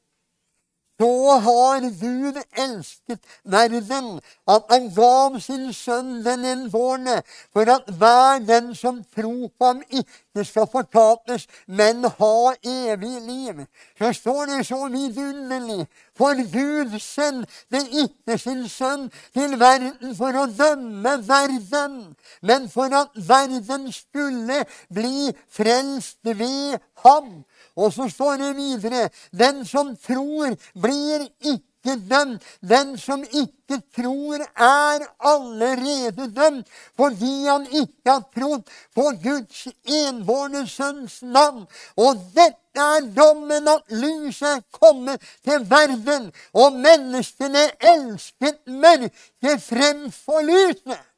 så 1.02 1.38
har 1.38 1.80
Gud 1.80 2.36
elsket 2.58 3.20
verden, 3.44 4.20
at 4.48 4.62
han 4.70 4.84
gav 4.94 5.38
sin 5.40 5.72
sønn 5.74 6.20
den 6.22 6.44
enbårne, 6.46 7.16
for 7.52 7.66
at 7.74 7.90
hver 7.98 8.38
den 8.46 8.70
som 8.78 9.00
tror 9.16 9.50
på 9.58 9.70
ham, 9.72 9.82
ikke 9.90 10.44
skal 10.46 10.68
fortapes, 10.70 11.48
men 11.66 12.04
ha 12.04 12.36
evig 12.62 13.16
liv. 13.26 13.64
Så 13.98 14.12
står 14.20 14.46
det 14.52 14.66
så 14.66 14.86
vidunderlig. 14.92 15.88
For 16.18 16.38
Gud 16.52 16.98
sendte 17.02 17.82
ikke 18.04 18.38
sin 18.38 18.68
sønn 18.68 19.08
til 19.34 19.58
verden 19.58 20.14
for 20.14 20.38
å 20.38 20.46
dømme 20.46 21.16
verden, 21.26 21.96
men 22.42 22.68
for 22.70 22.94
at 22.94 23.16
verden 23.16 23.90
skulle 23.92 24.62
bli 24.92 25.32
frelst 25.50 26.20
ved 26.22 26.78
ham. 27.02 27.42
Og 27.76 27.92
så 27.92 28.08
står 28.08 28.36
det 28.36 28.54
videre 28.56 29.08
Den 29.30 29.64
som 29.64 29.96
tror, 29.96 30.56
blir 30.74 31.28
ikke 31.40 31.96
dømt. 32.08 32.42
Den 32.60 32.96
som 32.98 33.24
ikke 33.24 33.80
tror, 33.96 34.44
er 34.56 35.06
allerede 35.18 36.28
dømt 36.36 36.68
fordi 36.96 37.46
han 37.46 37.66
ikke 37.66 38.10
har 38.10 38.24
trodd 38.34 38.68
på 38.94 39.08
Guds 39.22 39.66
enbårne 39.84 40.66
sønns 40.68 41.22
navn. 41.22 41.64
Og 41.96 42.20
dette 42.36 42.80
er 42.80 43.08
dommen 43.16 43.68
at 43.68 43.88
lyset 43.90 44.48
er 44.48 44.60
kommet 44.72 45.24
til 45.44 45.64
verden, 45.70 46.30
og 46.52 46.76
menneskene 46.76 47.68
elsket 47.94 48.60
mørket 48.66 49.64
fremfor 49.64 50.44
lyset. 50.46 51.11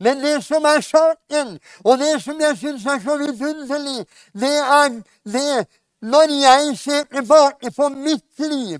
Men 0.00 0.20
det 0.22 0.44
som 0.44 0.64
er 0.64 0.80
saken, 0.80 1.58
og 1.84 1.98
det 1.98 2.22
som 2.22 2.40
jeg 2.40 2.56
syns 2.58 2.86
er 2.86 3.00
så 3.02 3.16
vidunderlig, 3.18 4.06
det 4.32 4.56
er 4.58 5.02
det 5.24 5.66
Når 6.02 6.30
jeg 6.30 6.78
ser 6.78 7.04
tilbake 7.04 7.70
på 7.76 7.88
mitt 7.88 8.38
liv, 8.38 8.78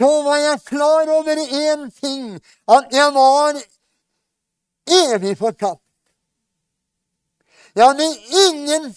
så 0.00 0.22
var 0.22 0.36
jeg 0.36 0.60
klar 0.66 1.08
over 1.08 1.36
én 1.36 1.90
ting 2.00 2.34
at 2.68 2.84
jeg 2.92 3.14
var 3.14 3.56
evig 4.86 5.38
fortapt. 5.38 5.80
Jeg 7.74 7.86
hadde 7.86 8.04
ingen 8.48 8.94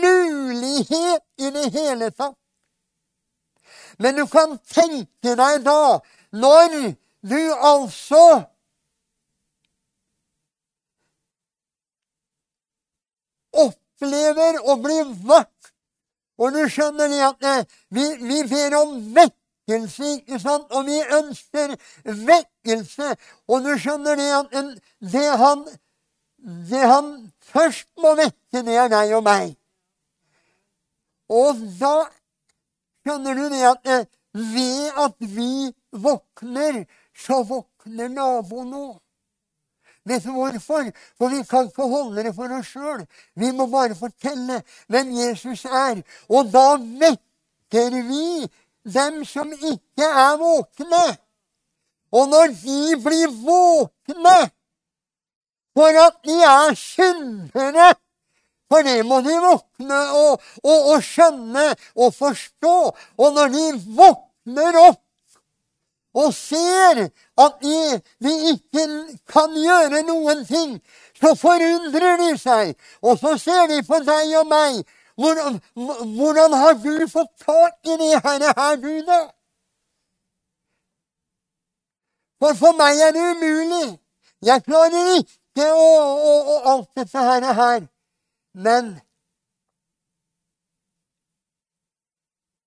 mulighet 0.00 1.22
i 1.38 1.50
det 1.50 1.72
hele 1.72 2.10
tatt. 2.10 2.38
Men 3.98 4.16
du 4.16 4.26
kan 4.26 4.56
tenke 4.74 5.36
deg 5.36 5.64
da, 5.66 5.98
når 6.32 6.94
du 7.22 7.40
altså 7.54 8.44
opplever 13.52 14.58
å 14.64 14.76
bli 14.82 14.98
vakt. 15.26 15.72
Og 16.40 16.54
du 16.56 16.62
skjønner 16.70 17.10
det 17.12 17.22
at 17.26 17.46
eh, 17.46 17.64
vi, 17.94 18.06
vi 18.22 18.40
ber 18.50 18.76
om 18.80 18.96
vekkelse, 19.14 20.14
ikke 20.18 20.40
sant? 20.42 20.66
Og 20.72 20.88
vi 20.88 20.98
ønsker 21.18 21.76
vekkelse. 22.02 23.12
Og 23.52 23.66
du 23.66 23.74
skjønner 23.78 24.18
det 24.18 24.30
at 24.38 24.56
det 25.12 25.28
han, 25.42 25.66
det 26.70 26.86
han 26.94 27.12
først 27.52 27.88
må 28.02 28.16
vekke, 28.18 28.64
det 28.64 28.78
er 28.78 28.90
deg 28.92 29.14
og 29.18 29.26
meg. 29.28 29.54
Og 31.32 31.60
da 31.78 31.94
skjønner 33.04 33.38
du 33.38 33.46
det 33.52 33.62
at 33.68 33.92
eh, 33.92 34.10
ved 34.32 34.90
at 34.96 35.16
vi 35.20 35.72
våkner, 35.92 36.84
så 37.12 37.42
våkner 37.44 38.08
naboen 38.08 38.72
òg. 38.72 39.01
Vet 40.04 40.24
du 40.24 40.32
hvorfor? 40.34 40.88
For 41.18 41.30
vi 41.30 41.42
kan 41.46 41.68
ikke 41.68 41.86
holde 41.88 42.24
det 42.26 42.34
for 42.34 42.50
oss 42.58 42.72
sjøl. 42.74 43.04
Vi 43.38 43.52
må 43.54 43.68
bare 43.70 43.94
fortelle 43.94 44.62
hvem 44.90 45.12
Jesus 45.14 45.64
er. 45.64 46.02
Og 46.28 46.50
da 46.52 46.74
vekker 46.78 48.00
vi 48.08 48.48
dem 48.94 49.22
som 49.24 49.52
ikke 49.52 50.08
er 50.08 50.40
våkne. 50.40 51.04
Og 52.12 52.28
når 52.28 52.56
de 52.64 52.80
blir 53.04 53.30
våkne 53.44 54.38
for 55.72 56.00
at 56.06 56.18
de 56.26 56.38
er 56.44 56.74
syndere 56.76 57.94
For 58.72 58.84
det 58.84 59.02
må 59.04 59.18
de 59.20 59.34
våkne 59.36 59.96
og, 60.16 60.42
og, 60.64 60.78
og 60.94 61.02
skjønne 61.04 61.64
og 61.92 62.14
forstå. 62.16 62.76
Og 63.20 63.34
når 63.36 63.50
de 63.52 63.64
våkner 63.98 64.78
opp 64.80 65.02
og 66.14 66.34
ser 66.34 67.06
at 67.44 67.54
de, 67.62 68.00
de, 68.24 68.32
ikke 68.52 68.86
kan 69.32 69.54
gjøre 69.56 70.02
noen 70.08 70.44
ting, 70.46 70.74
så 71.16 71.34
forundrer 71.38 72.18
de 72.20 72.32
seg. 72.38 72.74
Og 73.02 73.18
så 73.18 73.36
ser 73.40 73.70
de 73.70 73.80
på 73.86 74.00
deg 74.04 74.34
og 74.40 74.50
meg. 74.50 74.82
Hvordan, 75.16 75.60
hvordan 76.16 76.52
har 76.52 76.74
du 76.74 77.06
fått 77.08 77.32
tak 77.44 77.78
i 77.84 77.96
det 78.00 78.20
her, 78.24 78.44
her 78.56 78.76
budet? 78.82 79.30
For 82.42 82.56
for 82.58 82.76
meg 82.76 82.98
er 82.98 83.12
det 83.14 83.24
umulig. 83.36 83.88
Jeg 84.42 84.64
klarer 84.66 85.12
ikke 85.14 85.68
å, 85.70 85.90
å, 86.30 86.32
å 86.54 86.56
alt 86.72 86.88
dette 86.98 87.24
her. 87.28 87.46
her. 87.54 87.84
Men 88.52 88.96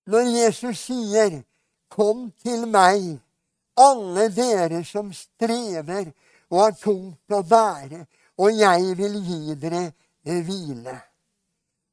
når 0.08 0.32
Jesus 0.38 0.80
sier 0.88 1.44
'Kom 1.90 2.32
til 2.44 2.68
meg', 2.68 3.25
alle 3.76 4.30
dere 4.34 4.84
som 4.86 5.12
strever 5.14 6.12
og 6.52 6.62
har 6.62 6.78
tungt 6.80 7.34
å 7.34 7.42
bære, 7.44 8.06
og 8.38 8.54
jeg 8.54 8.96
vil 9.00 9.18
gi 9.26 9.56
dere 9.60 9.84
hvile. 10.26 10.96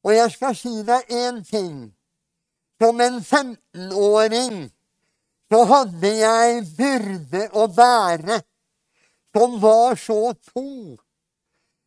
Og 0.03 0.15
jeg 0.15 0.31
skal 0.35 0.57
si 0.59 0.75
deg 0.87 1.11
én 1.15 1.43
ting. 1.47 1.77
Som 2.83 3.01
en 3.01 3.21
15-åring 3.21 4.65
så 5.53 5.61
hadde 5.71 6.11
jeg 6.17 6.63
byrde 6.79 7.43
å 7.55 7.69
bære 7.71 8.41
som 9.37 9.61
var 9.63 9.97
så 9.97 10.33
tung. 10.53 10.99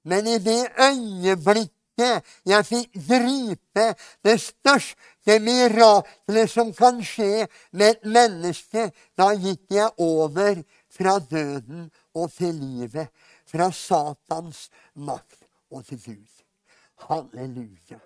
Men 0.05 0.27
i 0.27 0.38
det 0.38 0.62
øyeblikket 0.79 2.23
jeg 2.45 2.65
fikk 2.65 2.95
gripe 3.10 3.86
det 4.23 4.38
største 4.41 5.14
det 5.26 5.40
miraklet 5.42 6.52
som 6.52 6.72
kan 6.74 7.02
skje 7.04 7.48
med 7.72 7.96
et 7.96 8.06
menneske. 8.06 8.90
Da 9.18 9.32
gikk 9.34 9.72
jeg 9.74 9.90
over 9.98 10.62
fra 10.94 11.20
døden 11.20 11.90
og 12.14 12.32
til 12.34 12.56
livet. 12.56 13.10
Fra 13.46 13.72
Satans 13.72 14.70
makt 14.94 15.46
og 15.72 15.86
til 15.86 16.02
Gud. 16.06 16.44
Halleluja. 17.08 18.00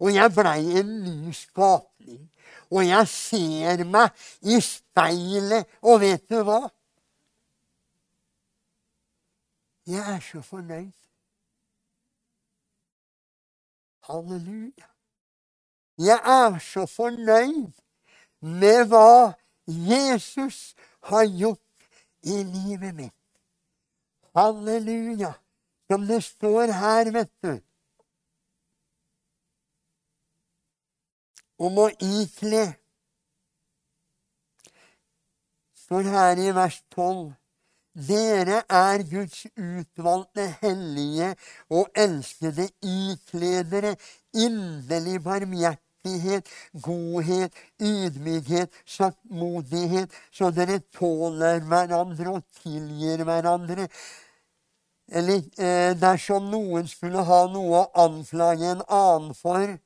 Og 0.00 0.12
jeg 0.14 0.32
blei 0.34 0.80
en 0.80 0.90
ny 1.04 1.32
skapning. 1.32 2.26
Og 2.70 2.82
jeg 2.86 3.08
ser 3.08 3.84
meg 3.88 4.10
i 4.42 4.58
speilet, 4.60 5.68
og 5.82 6.00
vet 6.02 6.26
du 6.30 6.40
hva? 6.44 6.66
Jeg 9.86 10.02
er 10.16 10.20
så 10.20 10.42
fornøyd. 10.42 10.92
Halleluja. 14.10 14.95
Jeg 15.98 16.20
er 16.24 16.58
så 16.60 16.84
fornøyd 16.86 17.72
med 18.40 18.84
hva 18.90 19.32
Jesus 19.66 20.74
har 21.08 21.24
gjort 21.24 21.88
i 22.22 22.42
livet 22.42 22.94
mitt. 22.94 23.14
Halleluja. 24.36 25.32
Som 25.90 26.06
det 26.06 26.24
står 26.24 26.72
her, 26.72 27.10
vet 27.14 27.30
du. 27.42 27.54
Om 31.58 31.78
å 31.78 31.88
ikle. 32.02 32.66
Står 35.86 36.10
her 36.12 36.42
i 36.42 36.50
vers 36.52 36.80
12. 36.92 37.30
Dere 37.96 38.58
er 38.68 39.06
Guds 39.08 39.46
utvalgte, 39.56 40.50
hellige 40.60 41.30
og 41.72 41.88
elskede 41.96 42.66
ikledere, 42.84 43.94
inderlig 44.36 45.22
barmhjertighet, 46.06 46.48
godhet, 46.74 47.52
ydmykhet, 47.80 48.70
saktmodighet, 48.86 50.10
så 50.32 50.50
dere 50.50 50.80
tåler 50.92 51.60
hverandre 51.60 52.30
og 52.30 52.42
tilgir 52.62 53.24
hverandre. 53.24 53.88
Eller 55.08 55.42
eh, 55.58 55.94
dersom 55.98 56.50
noen 56.50 56.86
skulle 56.88 57.22
ha 57.22 57.46
noe 57.50 57.84
å 57.84 57.90
anklage 58.06 58.70
en 58.70 58.82
annen 58.88 59.34
for, 59.34 59.76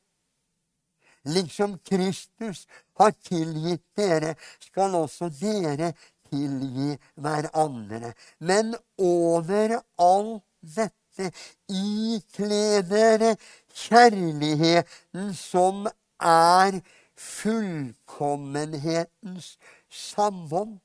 liksom 1.25 1.79
Kristus 1.85 2.67
har 2.99 3.13
tilgitt 3.13 3.85
dere, 3.97 4.37
skal 4.61 4.95
også 4.95 5.29
dere 5.41 5.93
tilgi 6.31 6.97
hverandre. 7.21 8.15
Men 8.39 8.75
over 8.97 9.81
alt 9.99 10.43
dette 10.61 11.31
ikle 11.69 12.81
dere 12.89 13.35
kjærligheten 13.75 15.35
som 15.35 15.87
er 16.21 16.81
fullkommenhetens 17.17 19.59
samvånd. 19.89 20.81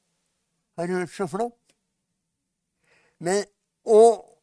Har 0.78 0.88
du 0.88 0.94
hørt 0.94 1.10
så 1.10 1.28
flott? 1.28 1.60
Men, 3.20 3.46
og, 3.86 4.40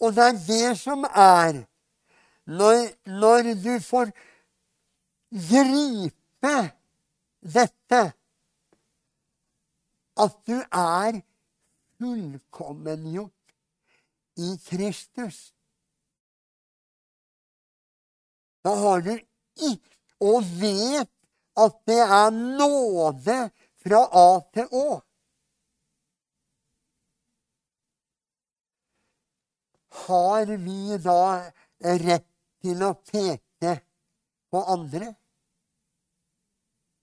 og, 0.00 0.14
det 0.14 0.24
er 0.24 0.32
det 0.46 0.78
som 0.78 1.04
er 1.04 1.64
når, 2.46 2.88
når 3.06 3.42
du 3.64 3.80
får 3.80 4.10
gripe 5.30 6.70
dette 7.40 8.12
at 10.20 10.36
du 10.46 10.58
er 10.60 11.20
fullkommengjort 11.98 13.32
i 14.36 14.56
Kristus. 14.66 15.54
Da 18.64 18.74
har 18.76 19.00
du 19.00 19.14
ikke 19.14 19.99
og 20.20 20.44
vet 20.60 21.08
at 21.60 21.78
det 21.88 22.00
er 22.00 22.30
nåde 22.34 23.38
fra 23.82 24.00
A 24.12 24.28
til 24.54 24.68
Å. 24.76 24.88
Har 30.06 30.56
vi 30.64 30.96
da 31.02 31.22
rett 32.04 32.28
til 32.62 32.82
å 32.84 32.94
peke 33.10 33.74
på 34.50 34.62
andre? 34.74 35.12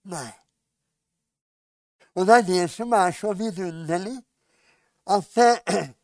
Nei. 0.07 0.29
Og 2.17 2.25
det 2.25 2.39
er 2.39 2.47
det 2.47 2.63
som 2.73 2.93
er 2.97 3.13
så 3.13 3.33
vidunderlig, 3.37 4.17
at 5.07 5.37
eh, 5.37 5.85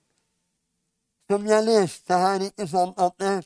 Som 1.31 1.45
jeg 1.47 1.63
leste 1.65 2.17
her, 2.19 2.43
ikke 2.45 2.65
sånn 2.67 2.91
at 2.99 3.23
eh, 3.23 3.45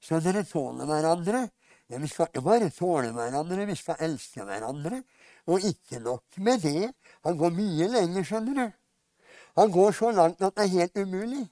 Så 0.00 0.20
dere 0.24 0.44
tåler 0.46 0.86
hverandre. 0.88 1.42
Ja, 1.88 1.98
vi 1.98 2.08
skal 2.08 2.28
ikke 2.28 2.44
bare 2.44 2.70
tåle 2.70 3.12
hverandre, 3.16 3.66
vi 3.66 3.76
skal 3.76 3.96
elske 4.04 4.44
hverandre. 4.44 5.02
Og 5.48 5.64
ikke 5.64 6.00
nok 6.04 6.36
med 6.36 6.60
det. 6.60 6.90
Han 7.24 7.38
går 7.40 7.54
mye 7.56 7.88
lenger, 7.88 8.24
skjønner 8.24 8.58
du. 8.58 8.66
Han 9.56 9.72
går 9.72 9.94
så 9.96 10.10
langt 10.12 10.42
at 10.42 10.56
det 10.56 10.64
er 10.64 10.74
helt 10.74 10.98
umulig. 10.98 11.46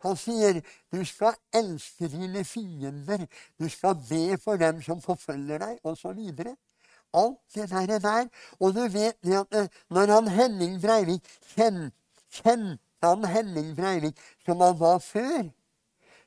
Han 0.00 0.16
sier 0.16 0.62
du 0.92 1.02
skal 1.04 1.34
elske 1.52 2.08
dine 2.08 2.44
fiender, 2.44 3.26
du 3.60 3.68
skal 3.68 3.98
be 4.08 4.38
for 4.40 4.56
dem 4.56 4.80
som 4.82 5.02
forfølger 5.04 5.60
deg, 5.60 5.76
osv 5.84 6.16
alt 7.12 7.38
det 7.54 7.70
der. 7.70 7.98
der. 7.98 8.28
Og 8.60 8.74
du 8.74 8.80
vet 8.80 9.16
det 9.24 9.36
at 9.36 9.54
eh, 9.54 9.68
når 9.90 10.06
han 10.06 10.28
Henning 10.28 10.80
Breivik 10.82 11.26
kjente, 11.54 11.96
kjente 12.30 12.78
han 13.02 13.24
Henning 13.24 13.76
Breivik 13.76 14.18
som 14.44 14.60
han 14.60 14.80
var 14.80 14.98
før, 14.98 15.50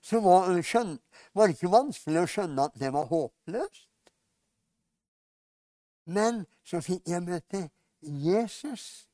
så 0.04 0.20
var, 0.20 0.52
eh, 0.52 0.64
skjøn, 0.64 1.00
var 1.34 1.48
det 1.48 1.56
ikke 1.56 1.72
vanskelig 1.72 2.24
å 2.24 2.30
skjønne 2.30 2.68
at 2.68 2.78
det 2.80 2.92
var 2.94 3.08
håpløst. 3.08 3.88
Men 6.06 6.46
så 6.68 6.82
fikk 6.84 7.08
jeg 7.08 7.24
møte 7.24 7.70
Jesus. 8.02 9.08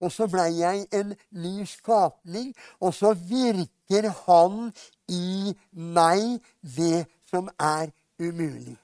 Og 0.00 0.12
så 0.14 0.28
blei 0.30 0.60
jeg 0.60 0.86
en 0.94 1.14
ny 1.30 1.64
skapning, 1.66 2.52
og 2.80 2.94
så 2.94 3.12
virker 3.12 4.08
han 4.24 4.70
i 5.10 5.54
meg 5.72 6.38
det 6.62 7.06
som 7.26 7.50
er 7.58 7.90
umulig. 8.18 8.76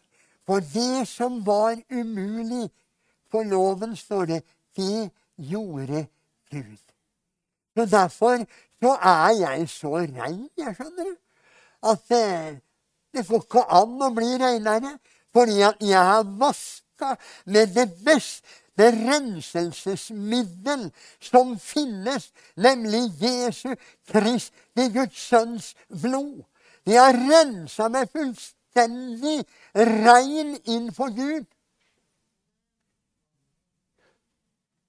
For 0.44 0.60
det 0.60 1.06
som 1.08 1.38
var 1.46 1.78
umulig 1.90 2.68
for 3.30 3.46
loven, 3.46 3.96
står 3.96 4.24
det, 4.24 4.42
det 4.76 5.10
gjorde 5.38 6.06
Gud. 6.50 6.93
Så 7.74 7.86
Derfor 7.90 8.44
så 8.82 8.92
er 9.00 9.30
jeg 9.40 9.68
så 9.68 9.96
rein, 9.96 10.48
jeg 10.58 10.74
skjønner 10.76 11.08
du, 11.08 11.14
at 11.90 12.02
det, 12.08 12.60
det 13.16 13.24
får 13.26 13.46
ikke 13.46 13.62
an 13.78 14.02
å 14.04 14.10
bli 14.12 14.34
reinere. 14.40 14.98
Fordi 15.34 15.62
at 15.66 15.80
jeg 15.82 16.10
har 16.10 16.28
vaska 16.38 17.14
med 17.50 17.72
det 17.74 17.88
beste 18.04 18.90
renselsesmiddel 18.92 20.92
som 21.22 21.58
finnes, 21.58 22.32
nemlig 22.56 23.22
Jesu 23.22 23.74
Kristi 24.10 24.88
Guds 24.94 25.28
Sønns 25.30 25.74
blod. 25.88 26.44
De 26.86 26.96
har 27.00 27.16
rensa 27.16 27.88
meg 27.88 28.10
fullstendig 28.12 29.44
rein 29.74 30.54
inn 30.54 30.58
innenfor 30.64 31.08
Gud. 31.16 31.46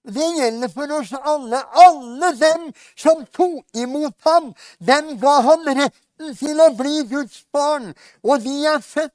Det 0.06 0.28
gjelder 0.38 0.70
for 0.70 0.92
oss 1.00 1.14
alle. 1.18 1.62
Alle 1.86 2.32
dem 2.40 2.72
som 2.98 3.26
tok 3.34 3.66
imot 3.74 4.16
ham, 4.26 4.54
dem 4.80 5.16
ga 5.22 5.36
han 5.50 5.66
retten 5.66 6.36
til 6.38 6.62
å 6.62 6.72
bli 6.78 7.04
Guds 7.10 7.44
barn. 7.54 7.94
Og 8.24 8.44
de 8.46 8.56
er 8.70 8.84
født 8.86 9.14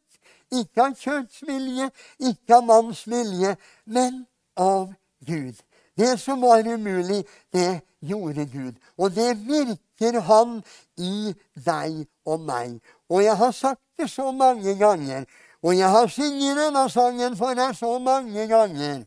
ikke 0.50 0.86
av 0.88 0.96
kjøtts 0.98 1.42
vilje, 1.46 1.90
ikke 2.18 2.56
av 2.58 2.66
manns 2.66 3.04
vilje, 3.06 3.54
men 3.86 4.24
av 4.58 4.90
Gud. 5.26 5.54
Det 5.96 6.16
som 6.18 6.42
var 6.42 6.66
umulig, 6.66 7.22
det 7.52 7.82
gjorde 8.00 8.46
Gud. 8.50 8.74
Og 8.98 9.14
det 9.14 9.34
virker 9.46 10.20
Han 10.24 10.62
i 10.96 11.34
deg 11.54 12.06
og 12.24 12.40
meg. 12.40 12.80
Og 13.10 13.22
jeg 13.24 13.36
har 13.36 13.52
sagt 13.52 13.82
det 13.98 14.08
så 14.10 14.30
mange 14.32 14.74
ganger. 14.78 15.26
Og 15.62 15.76
jeg 15.76 15.90
har 15.90 16.08
sunget 16.08 16.56
denne 16.56 16.86
sangen 16.90 17.36
for 17.36 17.54
deg 17.54 17.76
så 17.76 17.98
mange 17.98 18.46
ganger. 18.48 19.04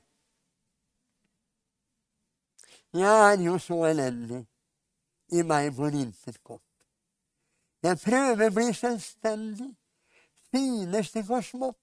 Jeg 2.94 3.34
er 3.34 3.42
jo 3.42 3.58
så 3.58 3.86
elendig. 3.86 4.44
I 5.32 5.42
meg 5.42 5.72
bor 5.76 5.90
intet 5.90 6.38
godt. 6.44 6.62
Jeg 7.84 7.98
prøver 8.00 8.48
å 8.48 8.54
bli 8.54 8.74
selvstendig. 8.78 9.72
Synes 10.54 11.12
det 11.12 11.24
går 11.28 11.42
smått. 11.42 11.80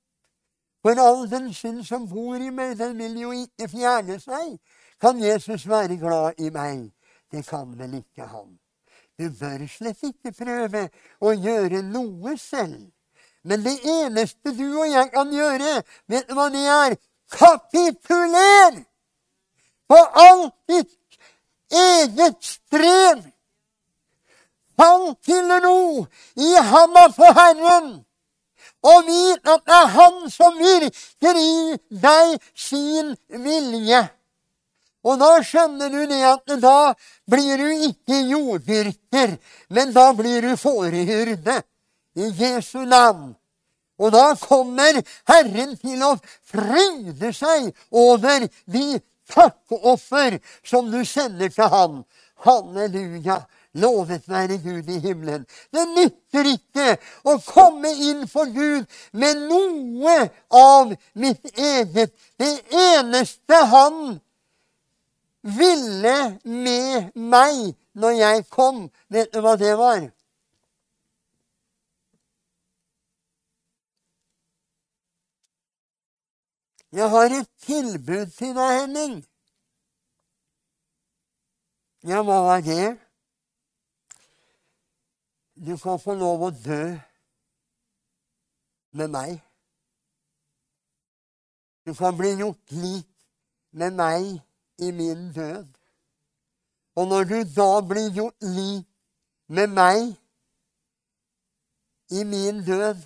For 0.82 0.96
all 1.02 1.26
den 1.28 1.50
synd 1.52 1.82
som 1.84 2.06
bor 2.08 2.38
i 2.40 2.50
meg, 2.54 2.78
den 2.78 2.94
vil 2.98 3.18
jo 3.20 3.32
ikke 3.36 3.68
fjerne 3.68 4.20
seg. 4.22 4.54
Kan 5.00 5.20
Jesus 5.20 5.66
være 5.68 5.98
glad 6.00 6.38
i 6.38 6.48
meg? 6.54 6.86
Det 7.32 7.42
kan 7.48 7.74
vel 7.78 7.98
ikke 8.00 8.28
han. 8.30 8.54
Du 9.18 9.26
bør 9.40 9.66
slett 9.68 10.00
ikke 10.06 10.32
prøve 10.32 10.86
å 11.20 11.34
gjøre 11.34 11.82
noe 11.84 12.36
selv. 12.40 12.86
Men 13.44 13.64
det 13.64 13.76
eneste 13.88 14.54
du 14.56 14.66
og 14.70 14.88
jeg 14.88 15.10
kan 15.12 15.32
gjøre, 15.32 15.82
vet 16.08 16.28
du 16.28 16.34
hva 16.36 16.48
det 16.52 16.64
er? 16.64 16.96
Kapituler! 17.34 18.80
På 19.90 19.98
alt 20.22 20.54
ditt 20.70 20.99
eget 21.70 22.38
strev! 22.44 23.24
Han 24.80 25.14
til 25.24 25.50
ro 25.64 26.06
i 26.36 26.54
handa 26.56 27.08
på 27.12 27.32
Herren, 27.36 27.90
og 28.82 29.02
vit 29.04 29.50
at 29.52 29.66
det 29.66 29.76
er 29.76 29.90
Han 29.96 30.30
som 30.32 30.56
virker 30.56 31.36
i 31.36 31.76
deg 31.90 32.38
sin 32.56 33.12
vilje. 33.28 34.00
Og 35.04 35.20
da 35.20 35.30
skjønner 35.44 35.92
du 35.92 36.00
det 36.08 36.20
at 36.28 36.54
da 36.60 36.92
blir 37.28 37.60
du 37.60 37.84
ikke 37.88 38.22
jorddyrker, 38.30 39.36
men 39.68 39.92
da 39.96 40.10
blir 40.16 40.48
du 40.48 40.56
fårehyrde 40.60 41.60
i 42.16 42.32
Jesu 42.40 42.80
navn. 42.84 43.34
Og 44.00 44.12
da 44.12 44.32
kommer 44.40 45.00
Herren 45.28 45.76
til 45.76 46.00
å 46.04 46.14
fryde 46.52 47.32
seg 47.36 47.68
over 47.92 48.48
de 48.64 49.00
takkeoffer 49.30 50.38
som 50.66 50.90
du 50.92 51.00
sender 51.04 51.52
til 51.54 51.70
Han. 51.72 52.04
Halleluja. 52.44 53.42
Lovet 53.72 54.24
være 54.26 54.58
Gud 54.58 54.88
i 54.90 54.98
himmelen. 54.98 55.44
Det 55.70 55.84
nytter 55.94 56.48
ikke 56.50 56.96
å 57.22 57.36
komme 57.46 57.92
inn 57.92 58.24
for 58.26 58.50
Gud 58.50 58.88
med 59.14 59.44
noe 59.46 60.16
av 60.50 60.90
mitt 61.14 61.52
eget. 61.54 62.10
Det 62.34 62.50
eneste 62.74 63.60
Han 63.70 64.18
ville 65.42 66.16
med 66.42 67.12
meg 67.14 67.76
når 67.94 68.16
jeg 68.18 68.48
kom. 68.50 68.88
Vet 69.08 69.30
du 69.32 69.38
hva 69.44 69.54
det 69.60 69.76
var? 69.78 70.08
Jeg 76.92 77.10
har 77.10 77.30
et 77.30 77.48
tilbud 77.62 78.26
til 78.34 78.54
deg, 78.56 78.70
Henning. 78.80 79.20
Ja, 82.02 82.22
hva 82.26 82.40
var 82.48 82.64
det? 82.66 82.96
Du 85.54 85.76
kan 85.78 86.00
få 86.02 86.16
lov 86.18 86.42
å 86.48 86.50
dø 86.50 86.82
med 88.96 89.12
meg. 89.12 89.36
Du 91.86 91.94
kan 91.94 92.16
bli 92.16 92.32
gjort 92.40 92.74
lik 92.74 93.06
med 93.70 93.94
meg 93.94 94.26
i 94.82 94.90
min 94.90 95.28
død. 95.36 95.68
Og 96.98 97.06
når 97.08 97.28
du 97.30 97.38
da 97.54 97.70
blir 97.86 98.10
gjort 98.16 98.42
lik 98.42 98.86
med 99.46 99.70
meg 99.78 100.10
i 102.10 102.24
min 102.24 102.64
død, 102.66 102.98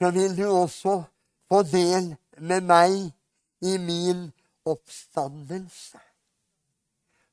så 0.00 0.10
vil 0.10 0.36
du 0.36 0.44
også 0.48 1.02
få 1.48 1.62
del 1.62 2.12
med 2.40 2.60
meg 2.60 3.12
i 3.60 3.76
min 3.78 4.30
oppstandelse. 4.64 6.00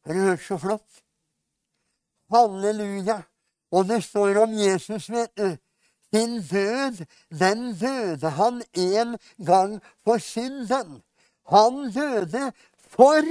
Har 0.06 0.14
du 0.14 0.20
hørt 0.20 0.44
så 0.44 0.58
flott? 0.58 1.04
Halleluja. 2.32 3.22
Og 3.72 3.88
det 3.88 4.04
står 4.04 4.42
om 4.44 4.54
Jesus, 4.54 5.10
vet 5.12 5.32
du. 5.38 5.58
Sin 6.14 6.42
død, 6.42 7.06
den 7.40 7.74
døde 7.76 8.30
han 8.30 8.62
en 8.74 9.18
gang 9.46 9.82
for 10.04 10.18
synden. 10.18 11.04
Han 11.50 11.92
døde 11.92 12.52
for 12.78 13.22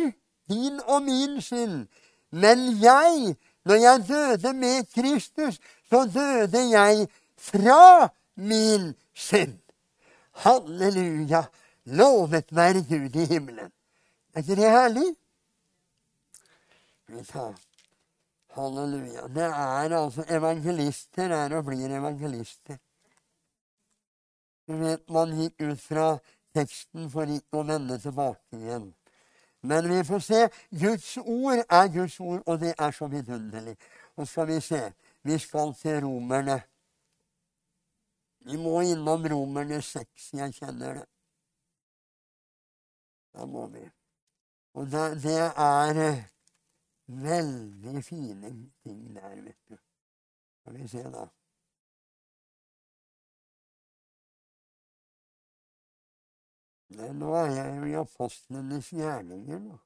din 0.48 0.80
og 0.84 1.02
min 1.02 1.40
synd. 1.40 1.86
Men 2.30 2.82
jeg, 2.82 3.36
når 3.64 3.74
jeg 3.74 4.04
døde 4.08 4.52
med 4.52 4.84
Kristus, 4.94 5.60
så 5.88 6.10
døde 6.14 6.70
jeg 6.70 7.08
fra 7.38 8.08
min 8.34 8.94
synd. 9.14 9.58
Halleluja. 10.32 11.44
Lovet 11.86 12.50
være 12.56 12.82
Gud 12.82 13.14
i 13.14 13.24
himmelen. 13.24 13.72
Er 14.34 14.42
ikke 14.42 14.56
det 14.56 14.70
herlig? 14.70 15.14
Halleluja. 18.56 19.28
Det 19.28 19.44
er 19.44 19.96
altså 19.96 20.24
Evangelister 20.28 21.30
er 21.30 21.56
og 21.56 21.64
blir 21.64 21.96
evangelister. 21.98 22.76
Du 24.68 24.76
vet, 24.76 25.08
Man 25.10 25.36
gikk 25.36 25.62
ut 25.62 25.80
fra 25.80 26.18
teksten 26.54 27.10
for 27.10 27.30
ikke 27.30 27.60
å 27.60 27.66
vende 27.68 27.98
tilbake 28.02 28.58
igjen. 28.58 28.94
Men 29.62 29.88
vi 29.88 30.02
får 30.04 30.22
se. 30.24 30.40
Guds 30.70 31.16
ord 31.22 31.62
er 31.68 31.92
Guds 31.92 32.20
ord, 32.20 32.42
og 32.46 32.60
det 32.60 32.74
er 32.78 32.90
så 32.90 33.06
vidunderlig. 33.06 33.76
Og 34.16 34.28
skal 34.28 34.46
vi 34.46 34.60
se 34.60 34.92
Vi 35.22 35.38
skal 35.38 35.74
til 35.74 36.00
romerne. 36.04 36.60
Vi 38.46 38.56
må 38.56 38.80
innom 38.80 39.26
Romerne 39.26 39.82
seks. 39.82 40.32
Jeg 40.32 40.54
kjenner 40.54 40.94
det. 40.94 41.06
Da 43.36 43.44
må 43.46 43.66
vi. 43.68 43.84
Og 44.76 44.86
det, 44.92 45.04
det 45.22 45.40
er 45.40 45.98
eh, 46.08 46.22
veldig 47.06 48.04
fine 48.04 48.52
ting 48.82 49.02
der, 49.16 49.42
vet 49.44 49.58
du. 49.68 49.76
Skal 50.60 50.78
vi 50.80 50.88
se, 50.88 51.02
da. 51.12 51.26
Nei, 56.96 57.12
nå 57.20 57.34
er 57.36 57.52
jeg 57.58 57.76
jo 57.76 57.86
i 57.90 57.96
apostlenes 58.00 58.88
gjerninger, 58.96 59.60
nå. 59.68 59.78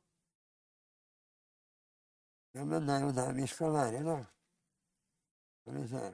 Ja, 2.54 2.64
men 2.64 2.86
det 2.86 2.96
er 2.96 3.06
jo 3.06 3.14
der 3.14 3.32
vi 3.34 3.46
skal 3.50 3.72
være, 3.72 4.02
da. 4.06 4.18
Skal 5.60 5.80
vi 5.80 5.86
se. 5.88 6.04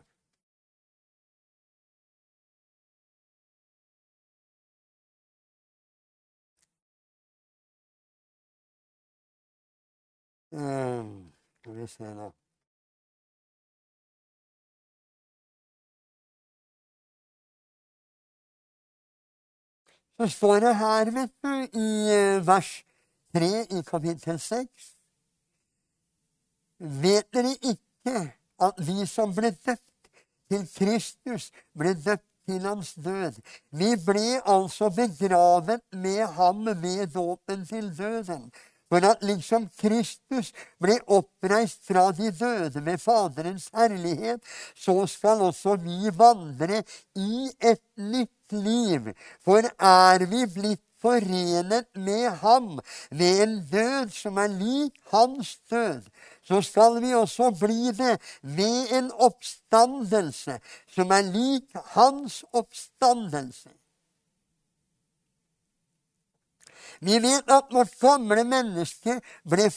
Skal 10.51 11.75
vi 11.77 11.87
se, 11.87 12.05
da. 12.05 12.31
Så 20.19 20.29
står 20.29 20.61
det 20.61 20.77
her, 20.77 21.11
vet 21.11 21.33
du, 21.45 21.79
i 21.79 21.89
eh, 22.13 22.47
vers 22.47 22.85
3 23.35 23.49
i 23.71 23.83
kapittel 23.85 24.39
6 24.41 24.93
Vet 26.79 27.29
dere 27.35 27.53
ikke 27.61 28.15
at 28.61 28.81
vi 28.87 29.05
som 29.09 29.35
ble 29.37 29.51
døpt 29.51 30.09
til 30.51 30.65
Kristus, 30.77 31.51
ble 31.77 31.95
døpt 31.95 32.25
til 32.49 32.65
hans 32.65 32.95
død? 32.95 33.41
Vi 33.73 33.93
ble 34.07 34.41
altså 34.45 34.91
begravet 34.93 35.81
med 35.93 36.27
ham 36.37 36.67
ved 36.67 37.07
dåpen 37.15 37.67
til 37.67 37.89
døden. 37.99 38.53
For 38.89 39.03
at 39.03 39.23
liksom 39.27 39.67
Kristus 39.81 40.53
ble 40.83 40.99
oppreist 41.11 41.83
fra 41.89 42.07
de 42.15 42.31
døde 42.31 42.81
med 42.87 43.03
Faderens 43.03 43.69
herlighet, 43.75 44.43
så 44.79 45.07
skal 45.11 45.43
også 45.49 45.75
vi 45.83 46.13
vandre 46.15 46.83
i 47.19 47.51
et 47.61 47.83
nytt 47.99 48.53
liv. 48.53 49.11
For 49.43 49.67
er 49.79 50.27
vi 50.31 50.45
blitt 50.55 50.83
forenet 51.03 51.89
med 51.99 52.31
ham 52.43 52.79
ved 53.11 53.43
en 53.43 53.57
død 53.73 54.13
som 54.15 54.39
er 54.39 54.55
lik 54.55 54.95
hans 55.13 55.57
død, 55.71 56.07
så 56.47 56.61
skal 56.63 57.01
vi 57.03 57.15
også 57.15 57.51
bli 57.61 57.91
det 57.91 58.17
ved 58.43 58.95
en 58.99 59.11
oppstandelse 59.13 60.59
som 60.95 61.11
er 61.11 61.27
lik 61.27 61.75
hans 61.97 62.45
oppstandelse. 62.53 63.71
Vi 67.01 67.19
vet 67.23 67.51
at 67.51 67.73
vårt 67.73 67.95
gamle 68.01 68.45
menneske 68.45 69.21
ble 69.49 69.69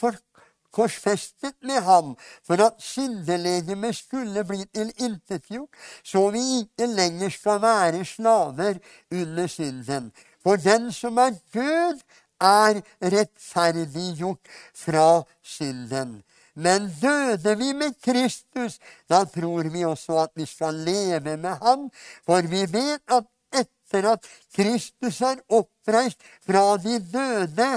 korsfestet 0.70 1.56
med 1.66 1.82
ham 1.82 2.14
for 2.46 2.62
at 2.62 2.78
syndelegemet 2.82 3.96
skulle 3.96 4.44
bli 4.46 4.64
tilintetgjort, 4.74 5.70
så 6.04 6.28
vi 6.34 6.42
ikke 6.62 6.86
lenger 6.86 7.30
skal 7.34 7.62
være 7.62 8.04
slaver 8.04 8.80
under 9.12 9.46
synden. 9.46 10.12
For 10.42 10.56
den 10.56 10.92
som 10.92 11.18
er 11.18 11.36
død, 11.54 12.00
er 12.40 12.80
rettferdiggjort 13.02 14.48
fra 14.74 15.22
synden. 15.44 16.22
Men 16.54 16.88
døde 17.02 17.56
vi 17.58 17.72
med 17.72 17.94
Kristus, 18.04 18.78
da 19.08 19.24
tror 19.24 19.68
vi 19.72 19.84
også 19.84 20.18
at 20.24 20.32
vi 20.36 20.46
skal 20.46 20.74
leve 20.74 21.36
med 21.36 21.54
ham, 21.62 21.90
for 22.26 22.40
vi 22.42 22.64
vet 22.72 23.04
at 23.12 23.28
etter 23.90 24.12
at 24.12 24.26
Kristus 24.54 25.20
er 25.20 25.40
oppreist 25.48 26.22
fra 26.46 26.76
de 26.76 26.98
døde, 26.98 27.70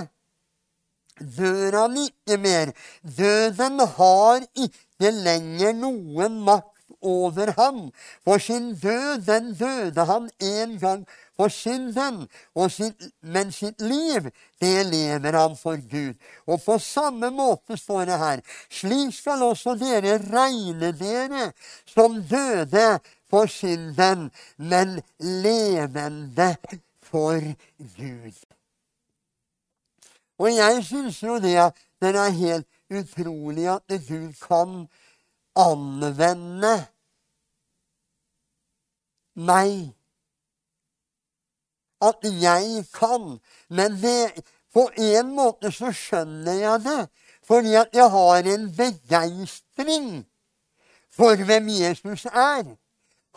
dør 1.37 1.81
han 1.81 1.97
ikke 1.97 2.37
mer. 2.37 2.73
Døden 3.17 3.79
har 3.97 4.45
ikke 4.53 5.11
lenger 5.11 5.73
noen 5.73 6.41
makt 6.45 6.73
over 7.01 7.53
ham. 7.57 7.91
For 8.23 8.37
sin 8.37 8.75
død, 8.75 9.25
den 9.25 9.53
døde 9.53 10.05
han 10.05 10.29
en 10.39 10.79
gang 10.79 11.05
for 11.37 11.47
synden. 11.47 12.27
Sitt, 12.69 13.09
men 13.21 13.51
sitt 13.51 13.81
liv, 13.81 14.29
det 14.61 14.85
lever 14.87 15.37
han 15.37 15.57
for 15.57 15.77
Gud. 15.89 16.15
Og 16.47 16.61
på 16.65 16.77
samme 16.79 17.29
måte 17.33 17.77
står 17.77 18.05
det 18.05 18.19
her. 18.19 18.43
Slik 18.69 19.13
skal 19.15 19.43
også 19.43 19.75
dere 19.79 20.17
regne 20.31 20.93
dere 20.97 21.51
som 21.89 22.21
døde 22.21 22.99
for 23.33 23.47
synden, 23.49 24.31
men 24.57 25.01
levende 25.19 26.55
for 27.01 27.39
Gud. 27.97 28.35
Og 30.37 30.55
jeg 30.55 30.83
syns 30.85 31.23
jo 31.23 31.39
det 31.41 31.55
at 31.57 31.79
det 32.01 32.11
er 32.15 32.29
helt 32.29 32.67
utrolig 32.93 33.65
at 33.73 33.95
Gud 34.07 34.35
kan 34.43 34.75
anvende 35.55 36.75
meg. 39.33 39.73
At 42.01 42.21
jeg 42.21 42.85
kan. 42.93 43.39
Men 43.69 43.97
det, 44.03 44.45
på 44.73 44.85
en 44.97 45.33
måte 45.33 45.73
så 45.73 45.89
skjønner 45.89 46.61
jeg 46.61 46.85
det. 46.85 47.01
Fordi 47.49 47.73
at 47.81 47.97
jeg 47.97 48.09
har 48.13 48.53
en 48.53 48.69
begeistring 48.77 50.25
for 51.09 51.45
hvem 51.49 51.73
Jesus 51.81 52.25
er. 52.25 52.75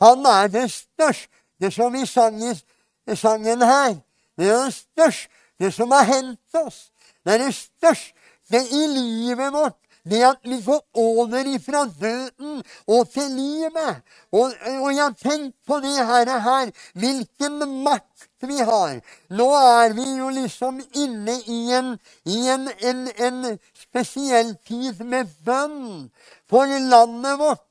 Han 0.01 0.27
er 0.27 0.49
det 0.49 0.71
største 0.71 1.33
Det 1.61 1.73
som 1.73 1.93
vi 1.93 2.07
sang 2.07 2.37
i 2.45 3.17
sangen 3.17 3.63
her. 3.63 3.95
Det 4.37 4.49
er 4.49 4.65
det 4.65 4.75
største 4.75 5.33
Det 5.59 5.75
som 5.75 5.91
har 5.91 6.05
hendt 6.05 6.55
oss. 6.55 6.91
Det 7.25 7.35
er 7.35 7.39
det 7.39 7.55
største 7.55 8.61
i 8.71 8.87
livet 8.87 9.53
vårt. 9.53 9.87
det 10.11 10.23
at 10.23 10.39
vi 10.45 10.61
går 10.63 10.83
over 10.95 11.49
ifra 11.55 11.85
døden 12.01 12.63
og 12.87 13.11
til 13.11 13.31
livet. 13.31 14.03
Og, 14.33 14.53
og 14.83 14.91
jeg 14.95 15.03
har 15.03 15.17
tenkt 15.19 15.57
på 15.67 15.81
det 15.83 15.97
her, 16.07 16.31
her, 16.41 16.71
hvilken 16.95 17.83
makt 17.83 18.29
vi 18.47 18.59
har. 18.63 19.01
Nå 19.31 19.49
er 19.55 19.95
vi 19.99 20.07
jo 20.19 20.29
liksom 20.31 20.81
inne 20.95 21.39
i 21.47 21.61
en, 21.75 21.97
i 22.25 22.39
en, 22.55 22.69
en, 22.91 23.09
en 23.19 23.59
spesiell 23.75 24.55
tid 24.69 25.03
med 25.05 25.33
bønn 25.45 26.11
for 26.51 26.71
landet 26.91 27.39
vårt. 27.43 27.66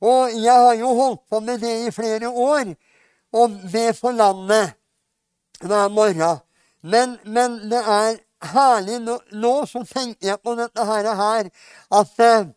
Og 0.00 0.34
jeg 0.42 0.52
har 0.52 0.74
jo 0.74 0.92
holdt 0.94 1.22
på 1.30 1.40
med 1.40 1.58
det 1.58 1.74
i 1.86 1.90
flere 1.90 2.28
år, 2.28 2.74
og 3.32 3.56
be 3.72 3.86
for 3.94 4.10
landet 4.10 4.74
hver 5.60 5.88
morgen. 5.88 6.42
Men, 6.82 7.18
men 7.24 7.58
det 7.70 7.80
er 7.80 8.18
herlig 8.52 9.00
nå, 9.02 9.16
nå, 9.32 9.54
så 9.66 9.82
tenker 9.88 10.28
jeg 10.28 10.40
på 10.44 10.54
dette 10.58 10.84
her, 10.84 11.08
her 11.16 11.50
at 12.00 12.20
eh, 12.20 12.52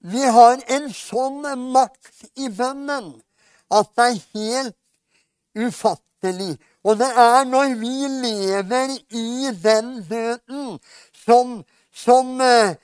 Vi 0.00 0.22
har 0.24 0.62
en 0.72 0.86
sånn 0.96 1.42
makt 1.74 2.22
i 2.40 2.48
bønnen 2.48 3.10
at 3.68 3.90
det 3.98 4.06
er 4.06 4.22
helt 4.32 4.76
ufattelig. 5.60 6.54
Og 6.88 6.96
det 6.96 7.10
er 7.20 7.44
når 7.44 7.74
vi 7.82 8.08
lever 8.22 8.94
i 9.12 9.50
den 9.60 9.90
døden 10.08 10.78
som, 11.26 11.60
som 11.94 12.40
eh, 12.40 12.76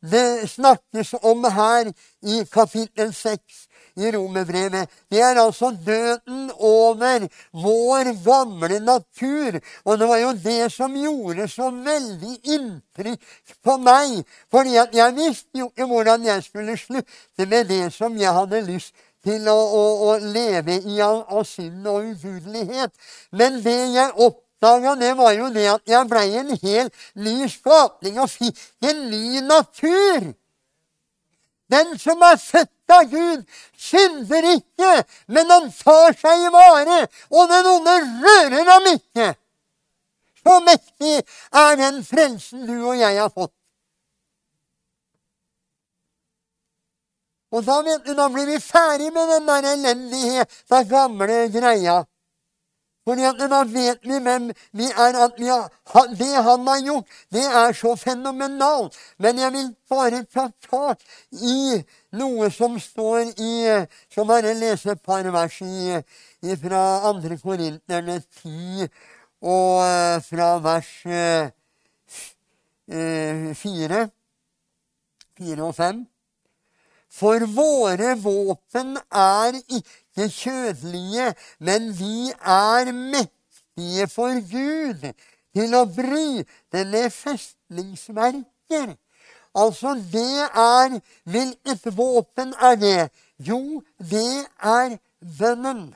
det 0.00 0.48
snakkes 0.48 1.14
om 1.22 1.44
her 1.44 1.92
i 2.22 2.44
kapittel 2.52 3.12
6 3.14 3.66
i 3.96 4.10
romerbrevet. 4.14 4.88
Det 5.10 5.20
er 5.20 5.40
altså 5.40 5.70
døden 5.86 6.50
over 6.56 7.26
vår 7.52 8.12
gamle 8.24 8.80
natur. 8.80 9.60
Og 9.84 9.98
det 9.98 10.08
var 10.08 10.16
jo 10.16 10.32
det 10.44 10.72
som 10.72 10.96
gjorde 10.96 11.48
så 11.48 11.70
veldig 11.70 12.38
inntrykk 12.44 13.20
på 13.64 13.76
meg. 13.76 14.24
fordi 14.50 14.74
jeg 14.74 15.14
visste 15.16 15.58
jo 15.58 15.68
ikke 15.68 15.86
hvordan 15.86 16.24
jeg 16.24 16.42
skulle 16.42 16.76
slutte 16.76 17.46
med 17.46 17.64
det 17.64 17.92
som 17.92 18.16
jeg 18.16 18.32
hadde 18.32 18.60
lyst 18.60 18.94
til 19.24 19.48
å, 19.48 19.56
å, 19.56 19.84
å 20.10 20.18
leve 20.18 20.80
i 20.80 21.00
av, 21.04 21.44
synd 21.44 21.86
og 21.86 22.14
ugudelighet. 22.14 22.92
Men 23.32 23.60
det 23.64 23.80
jeg 23.94 24.10
oppdaga, 24.60 24.94
det 24.96 25.14
var 25.14 25.32
jo 25.32 25.48
det 25.50 25.68
at 25.68 25.88
jeg 25.88 26.08
blei 26.08 26.36
en 26.36 26.56
helt 26.62 26.94
ny 27.14 27.48
skapning 27.48 28.18
og 28.20 28.30
fikk 28.30 28.56
en 28.82 29.10
ny 29.10 29.40
natur. 29.40 30.34
Den 31.70 31.98
som 31.98 32.20
er 32.22 32.36
født 32.36 32.90
av 32.90 33.04
Gud, 33.10 33.44
synder 33.78 34.42
ikke, 34.56 35.04
men 35.28 35.50
han 35.50 35.70
tar 35.70 36.16
seg 36.18 36.46
i 36.46 36.50
vare, 36.52 37.06
og 37.30 37.48
den 37.48 37.66
onde 37.66 37.94
rører 38.24 38.72
ham 38.72 38.90
ikke. 38.94 39.34
Så 40.42 40.60
mektig 40.64 41.22
er 41.52 41.76
den 41.76 42.04
frelsen 42.04 42.66
du 42.66 42.76
og 42.88 42.98
jeg 42.98 43.20
har 43.20 43.30
fått. 43.30 43.54
Og 47.50 47.64
da, 47.66 47.80
vet 47.82 48.04
du, 48.06 48.14
da 48.14 48.28
blir 48.30 48.46
vi 48.46 48.60
ferdig 48.62 49.10
med 49.12 49.26
den 49.28 49.46
der 49.46 49.72
elendige, 49.72 50.44
den 50.70 50.88
gamle 50.88 51.48
greia. 51.50 52.04
Fordi 53.04 53.24
at 53.24 53.38
da 53.50 53.62
vet 53.64 54.02
vi 54.04 54.18
hvem 54.22 54.50
vi 54.76 54.86
er. 54.90 55.16
at 55.24 55.38
vi 55.38 55.46
har, 55.48 55.70
Det 56.18 56.34
han 56.34 56.66
har 56.66 56.80
gjort, 56.84 57.06
det 57.32 57.44
er 57.44 57.72
så 57.72 57.96
fenomenalt. 57.96 58.96
Men 59.18 59.38
jeg 59.38 59.52
vil 59.52 59.76
bare 59.88 60.24
ta 60.34 60.48
tak 60.70 61.00
i 61.32 61.82
noe 62.12 62.50
som 62.50 62.78
står 62.80 63.32
i 63.38 63.86
Så 64.14 64.24
bare 64.24 64.54
lese 64.54 64.90
et 64.90 65.02
par 65.02 65.22
vers 65.22 65.60
i, 65.62 66.02
fra 66.56 67.12
2. 67.12 67.36
Korinterne 67.42 68.22
10 68.42 68.88
og 69.42 69.82
eh, 69.84 70.20
fra 70.22 70.58
vers 70.60 70.88
eh, 71.06 71.50
4, 73.54 74.08
4 75.38 75.64
og 75.64 75.74
5. 75.74 76.06
For 77.10 77.42
våre 77.54 78.14
våpen 78.22 78.94
er 79.10 79.56
ikke 79.58 79.99
kjødelige, 80.16 81.34
men 81.58 81.98
vi 81.98 82.32
er 82.40 82.92
mektige 82.92 84.08
for 84.08 84.34
Gud 84.50 85.12
til 85.54 85.74
å 85.74 85.84
bryte 85.84 86.84
ned 86.84 87.10
festningsverker. 87.10 88.96
Altså, 89.54 89.94
det 90.12 90.46
er 90.54 91.00
Hvilket 91.24 91.96
våpen 91.96 92.54
er 92.54 92.74
det? 92.74 93.10
Jo, 93.38 93.82
det 93.98 94.46
er 94.62 94.98
bønnen. 95.38 95.94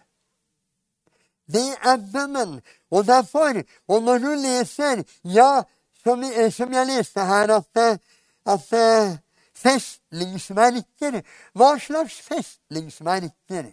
Det 1.47 1.77
er 1.83 1.97
bønnen. 2.13 2.61
Og 2.91 3.07
derfor, 3.07 3.63
og 3.89 4.03
når 4.03 4.19
du 4.19 4.35
leser 4.35 5.05
Ja, 5.25 5.63
som, 6.03 6.25
som 6.51 6.73
jeg 6.73 6.87
leste 6.87 7.21
her, 7.21 7.55
at, 7.61 8.01
at 8.47 8.75
festningsmerker 9.55 11.23
Hva 11.55 11.79
slags 11.79 12.19
festningsverker? 12.21 13.73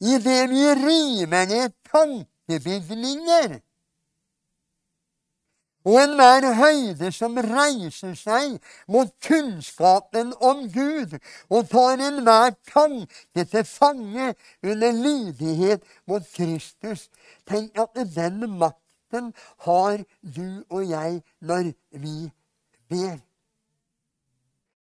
I 0.00 0.18
det 0.22 0.42
vi 0.50 0.66
river 0.74 1.46
ned 1.50 1.72
tankebygninger. 1.90 3.58
Og 5.88 5.96
enhver 6.02 6.44
høyde 6.58 7.08
som 7.14 7.38
reiser 7.40 8.12
seg 8.18 8.58
mot 8.92 9.10
kunnskapen 9.24 10.34
om 10.44 10.66
Gud, 10.72 11.14
og 11.48 11.70
tar 11.70 12.02
enhver 12.02 12.52
tanke 12.68 13.44
til 13.44 13.64
fange 13.64 14.34
under 14.62 14.92
lydighet 14.92 15.86
mot 16.06 16.26
Kristus. 16.34 17.08
Tenk 17.48 17.78
at 17.78 17.96
den 18.14 18.44
makten 18.58 19.32
har 19.64 20.04
du 20.22 20.62
og 20.68 20.84
jeg 20.90 21.22
når 21.40 21.72
vi 21.90 22.16
ber. 22.90 23.16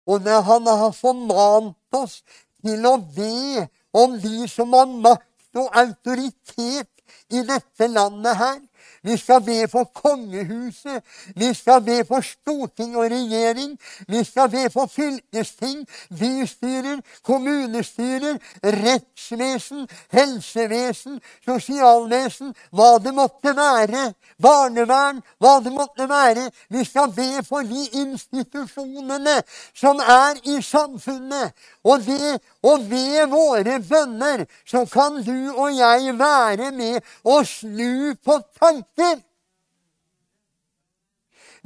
Og 0.09 0.23
når 0.25 0.41
han 0.41 0.71
har 0.73 0.95
formant 0.97 2.01
oss 2.01 2.23
til 2.65 2.87
å 2.89 2.97
be 2.97 3.69
om 3.93 4.19
de 4.21 4.49
som 4.49 4.73
har 4.73 4.87
makt 4.87 5.57
og 5.57 5.71
autoritet 5.77 6.89
i 7.31 7.43
dette 7.45 7.87
landet 7.87 8.37
her, 8.37 8.59
vi 9.03 9.17
skal 9.17 9.41
be 9.41 9.69
for 9.69 9.85
kongehuset. 9.85 11.03
Vi 11.37 11.55
skal 11.55 11.83
be 11.83 12.05
for 12.05 12.21
storting 12.21 12.97
og 12.97 13.11
regjering. 13.11 13.79
Vi 14.09 14.25
skal 14.25 14.51
be 14.51 14.71
for 14.71 14.87
fylkesting, 14.87 15.87
bystyrer, 16.19 17.01
kommunestyrer, 17.23 18.39
rettsvesen, 18.63 19.89
helsevesen, 20.13 21.21
sosialvesen, 21.45 22.55
hva 22.73 22.99
det 22.99 23.15
måtte 23.15 23.55
være. 23.57 24.13
Barnevern, 24.43 25.23
hva 25.39 25.59
det 25.65 25.73
måtte 25.73 26.09
være. 26.09 26.51
Vi 26.71 26.85
skal 26.85 27.13
be 27.15 27.45
for 27.49 27.63
de 27.63 27.87
institusjonene 28.03 29.43
som 29.75 30.03
er 30.03 30.43
i 30.45 30.63
samfunnet. 30.63 31.55
Og, 31.85 32.03
det, 32.07 32.41
og 32.69 32.85
ved 32.91 33.31
våre 33.33 33.79
bønner 33.85 34.45
så 34.69 34.85
kan 34.93 35.23
du 35.25 35.53
og 35.55 35.77
jeg 35.77 36.15
være 36.19 36.71
med 36.77 37.01
og 37.25 37.47
snu 37.47 38.15
på 38.25 38.39
tanker. 38.61 39.19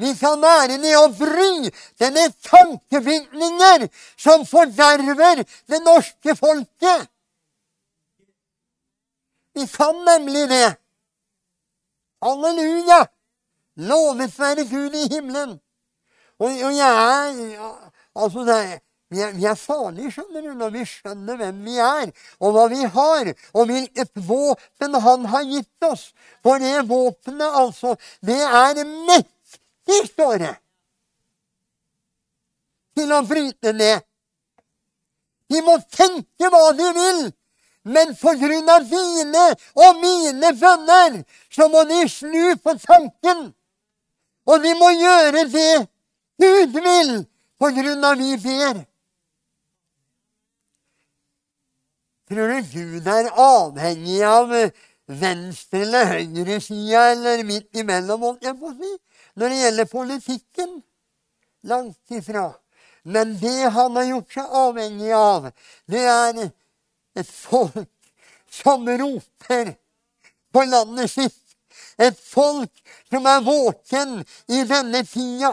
Vi 0.02 0.12
kan 0.18 0.40
være 0.42 0.78
med 0.82 0.96
å 0.98 1.08
bry 1.14 1.70
denne 2.00 2.26
tankebygninger 2.48 3.88
som 4.16 4.46
forderver 4.48 5.42
det 5.70 5.80
norske 5.84 6.36
folket. 6.38 7.08
Vi 9.52 9.66
kan 9.68 9.98
nemlig 10.06 10.46
det. 10.48 10.68
Halleluja! 12.22 13.02
Lovet 13.76 14.38
være 14.38 14.64
Gud 14.68 14.94
i 14.96 15.08
himmelen. 15.12 15.58
Og, 16.38 16.48
og 16.48 16.72
jeg 16.76 16.88
er 16.88 17.90
Altså, 18.14 18.44
det 18.44 18.56
er 18.56 18.78
vi 19.12 19.20
er, 19.20 19.32
vi 19.36 19.44
er 19.48 19.58
farlige, 19.58 20.10
skjønner 20.14 20.46
du, 20.46 20.52
når 20.56 20.70
vi 20.72 20.84
skjønner 20.88 21.36
hvem 21.40 21.58
vi 21.66 21.76
er, 21.84 22.12
og 22.40 22.54
hva 22.54 22.64
vi 22.72 22.80
har, 22.94 23.32
og 23.52 23.68
hvilket 23.68 24.12
våpen 24.28 24.96
han 25.06 25.26
har 25.32 25.44
gitt 25.50 25.86
oss. 25.88 26.06
For 26.44 26.62
det 26.62 26.86
våpenet, 26.88 27.58
altså, 27.60 27.94
det 28.24 28.38
er 28.40 28.80
mektig, 28.88 30.00
står 30.14 30.38
det, 30.46 30.54
til 32.96 33.12
å 33.12 33.20
bryte 33.28 33.72
ned. 33.76 34.04
De 35.52 35.60
må 35.64 35.76
tenke 35.92 36.48
hva 36.48 36.70
de 36.76 36.88
vil, 36.96 37.22
men 37.92 38.14
på 38.16 38.32
grunn 38.40 38.70
av 38.70 38.86
dine 38.88 39.46
og 39.84 39.98
mine 40.00 40.52
bønner 40.56 41.18
så 41.52 41.66
må 41.68 41.82
de 41.90 42.04
snu 42.08 42.54
på 42.62 42.76
tanken. 42.80 43.50
Og 44.48 44.62
de 44.62 44.72
må 44.78 44.88
gjøre 44.94 45.44
det 45.50 45.74
Gud 46.42 46.78
vil, 46.80 47.12
på 47.60 47.70
grunn 47.76 48.08
av 48.08 48.16
vi 48.18 48.38
ber. 48.40 48.80
Tror 52.32 52.48
du 52.48 52.62
Gud 52.72 53.06
er 53.12 53.26
avhengig 53.36 54.22
av 54.24 54.52
venstre- 55.20 55.82
eller 55.84 56.06
høyresida 56.14 57.02
eller 57.12 57.42
midt 57.44 57.76
imellom, 57.76 58.22
holdt 58.24 58.46
jeg 58.46 58.56
på 58.56 58.70
å 58.70 58.76
si, 58.78 58.92
når 59.36 59.52
det 59.52 59.58
gjelder 59.58 59.88
politikken? 59.90 60.70
Langt 61.68 62.16
ifra. 62.16 62.46
Men 63.04 63.36
det 63.36 63.68
han 63.76 64.00
har 64.00 64.08
gjort 64.08 64.32
seg 64.38 64.56
avhengig 64.62 65.12
av, 65.18 65.50
det 65.92 66.06
er 66.14 66.40
et 67.20 67.28
folk 67.28 67.84
som 68.48 68.88
roper 68.88 69.74
på 70.52 70.66
landet 70.72 71.12
sitt 71.12 71.38
Et 72.00 72.16
folk 72.16 72.70
som 73.10 73.26
er 73.28 73.42
våken 73.44 74.22
i 74.48 74.62
denne 74.64 75.02
tida. 75.04 75.50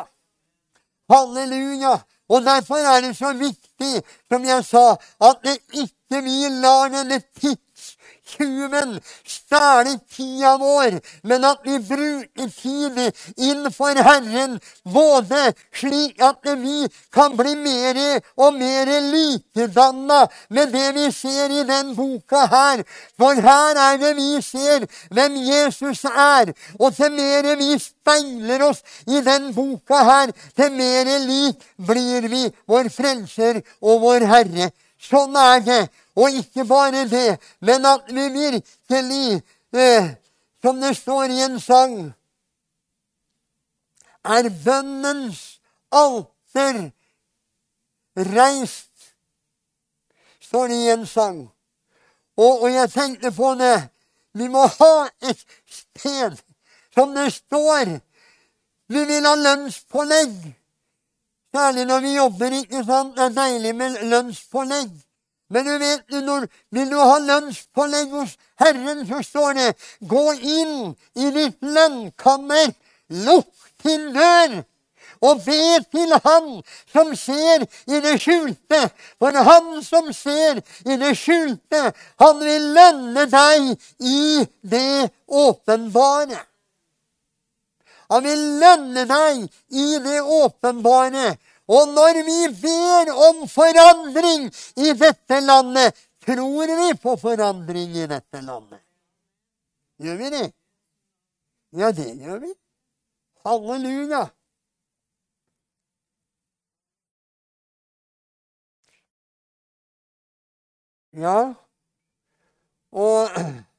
Halleluja. 1.11 1.97
Og 2.31 2.43
derfor 2.45 2.79
er 2.79 3.01
det 3.03 3.11
så 3.17 3.33
viktig, 3.35 4.03
som 4.31 4.45
jeg 4.47 4.65
sa, 4.65 4.85
at 5.19 5.43
det 5.43 5.57
ikke 5.73 5.98
vi 6.09 6.49
lar 6.49 6.89
denne 6.89 7.19
tidstyven 7.39 8.97
stjele 9.23 9.99
tida 10.09 10.55
vår, 10.57 10.97
men 11.23 11.45
at 11.45 11.61
vi 11.63 11.77
bruker 11.79 12.49
tid 12.53 12.97
innenfor 13.37 14.01
Herren, 14.03 14.57
både 14.83 15.53
slik 15.73 16.21
at 16.21 16.49
vi 16.61 16.87
kan 17.13 17.37
bli 17.37 17.55
mer 17.55 17.99
og 18.37 18.57
mer 18.57 18.91
likedanna 19.11 20.25
med 20.49 20.73
det 20.73 20.87
vi 20.97 21.07
ser 21.13 21.53
i 21.53 21.63
den 21.69 21.95
boka 21.95 22.45
her. 22.49 22.83
For 23.17 23.41
her 23.49 23.81
er 23.85 24.01
det 24.01 24.15
vi 24.17 24.41
ser 24.41 24.85
hvem 25.13 25.37
Jesus 25.45 26.03
er, 26.09 26.53
og 26.79 26.95
til 26.97 27.13
mer 27.13 27.53
vi 27.61 27.71
speiler 27.79 28.65
oss 28.69 28.83
i 29.07 29.21
den 29.25 29.53
boka 29.53 30.03
her, 30.11 30.35
til 30.57 30.73
mer 30.73 31.15
lik 31.25 31.65
blir 31.77 32.29
vi 32.29 32.45
vår 32.69 32.93
Frelser 32.93 33.61
og 33.81 34.01
vår 34.05 34.29
Herre. 34.29 34.71
Sånn 34.99 35.35
er 35.39 35.59
det. 35.63 35.81
Og 36.19 36.35
ikke 36.35 36.65
bare 36.67 37.05
det, 37.07 37.39
men 37.63 37.85
at 37.87 38.09
vi 38.11 38.25
virkelig, 38.33 39.41
eh, 39.71 40.09
som 40.61 40.81
det 40.81 40.95
står 40.97 41.31
i 41.31 41.43
en 41.45 41.59
sang, 41.63 41.95
er 44.25 44.49
bønnens 44.65 45.61
alter 45.91 46.89
reist, 48.15 49.13
står 50.43 50.67
det 50.67 50.81
i 50.83 50.91
en 50.91 51.07
sang. 51.07 51.39
Og, 52.37 52.63
og 52.63 52.73
jeg 52.73 52.91
tenkte 52.91 53.31
på 53.31 53.53
det. 53.59 53.89
Vi 54.33 54.47
må 54.47 54.67
ha 54.67 54.93
et 55.23 55.39
sted 55.67 56.37
som 56.93 57.15
det 57.15 57.31
står. 57.33 57.99
Vi 58.89 59.05
vil 59.05 59.27
ha 59.27 59.35
lønnspålegg. 59.35 60.35
Særlig 61.55 61.85
når 61.85 61.99
vi 61.99 62.15
jobber. 62.15 62.51
ikke 62.61 62.83
sant? 62.85 63.15
Det 63.17 63.23
er 63.23 63.37
deilig 63.41 63.75
med 63.75 64.01
lønnspålegg. 64.11 64.89
Men 65.49 65.65
du 65.65 65.77
vet, 65.81 66.09
når 66.09 66.45
vil 66.71 66.91
du 66.91 66.97
ha 66.99 67.17
lønnspålegg 67.19 68.11
hos 68.13 68.35
Herren, 68.61 69.05
så 69.07 69.21
står 69.25 69.53
det 69.57 69.69
gå 70.09 70.25
inn 70.33 70.91
i 71.15 71.31
ditt 71.33 71.57
lønnkammer, 71.61 72.75
lukk 73.25 73.71
til 73.81 74.11
dør, 74.13 74.59
og 75.25 75.41
be 75.43 75.79
til 75.91 76.13
Han 76.23 76.51
som 76.93 77.15
ser 77.15 77.65
i 77.87 77.99
det 78.03 78.19
skjulte. 78.21 78.83
For 79.19 79.41
Han 79.49 79.81
som 79.83 80.13
ser 80.13 80.61
i 80.85 80.99
det 81.01 81.15
skjulte, 81.17 81.81
han 82.19 82.45
vil 82.45 82.69
lønne 82.77 83.25
deg 83.25 83.73
i 83.99 84.45
det 84.61 85.09
åpenbare. 85.27 86.45
Han 88.09 88.25
vil 88.25 88.43
lønne 88.61 89.05
deg 89.09 89.43
i 89.69 89.87
det 90.03 90.19
åpenbare. 90.21 91.33
Og 91.69 91.91
når 91.93 92.21
vi 92.25 92.39
ber 92.61 93.11
om 93.29 93.43
forandring 93.47 94.47
i 94.81 94.93
dette 94.97 95.41
landet, 95.45 95.93
tror 96.25 96.73
vi 96.81 96.93
på 96.97 97.13
forandring 97.21 97.93
i 97.97 98.07
dette 98.09 98.41
landet. 98.41 98.81
Gjør 100.01 100.17
vi 100.17 100.29
det? 100.33 100.47
Ja, 101.77 101.91
det 101.91 102.09
gjør 102.17 102.39
vi. 102.41 102.53
Halleluja. 103.45 104.25
Ja, 111.13 111.53
og 112.91 113.29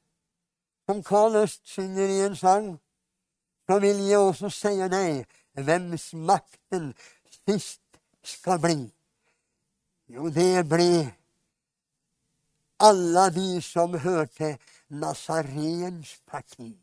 som 0.85 1.03
Karl 1.03 1.35
Øst 1.35 1.61
synger 1.67 2.07
i 2.07 2.25
en 2.25 2.35
sang, 2.35 2.79
så 3.71 3.79
vil 3.79 3.99
jeg 4.03 4.19
også 4.19 4.49
si 4.51 4.71
deg 4.91 5.21
hvems 5.55 6.09
makten 6.27 6.89
sist 7.37 7.79
skal 8.19 8.59
bli? 8.59 8.81
Jo, 10.11 10.27
det 10.27 10.65
blir 10.67 11.07
alle 12.83 13.23
de 13.31 13.61
som 13.63 13.95
hørte 13.95 14.57
Nazarens 14.89 16.17
parti. 16.27 16.73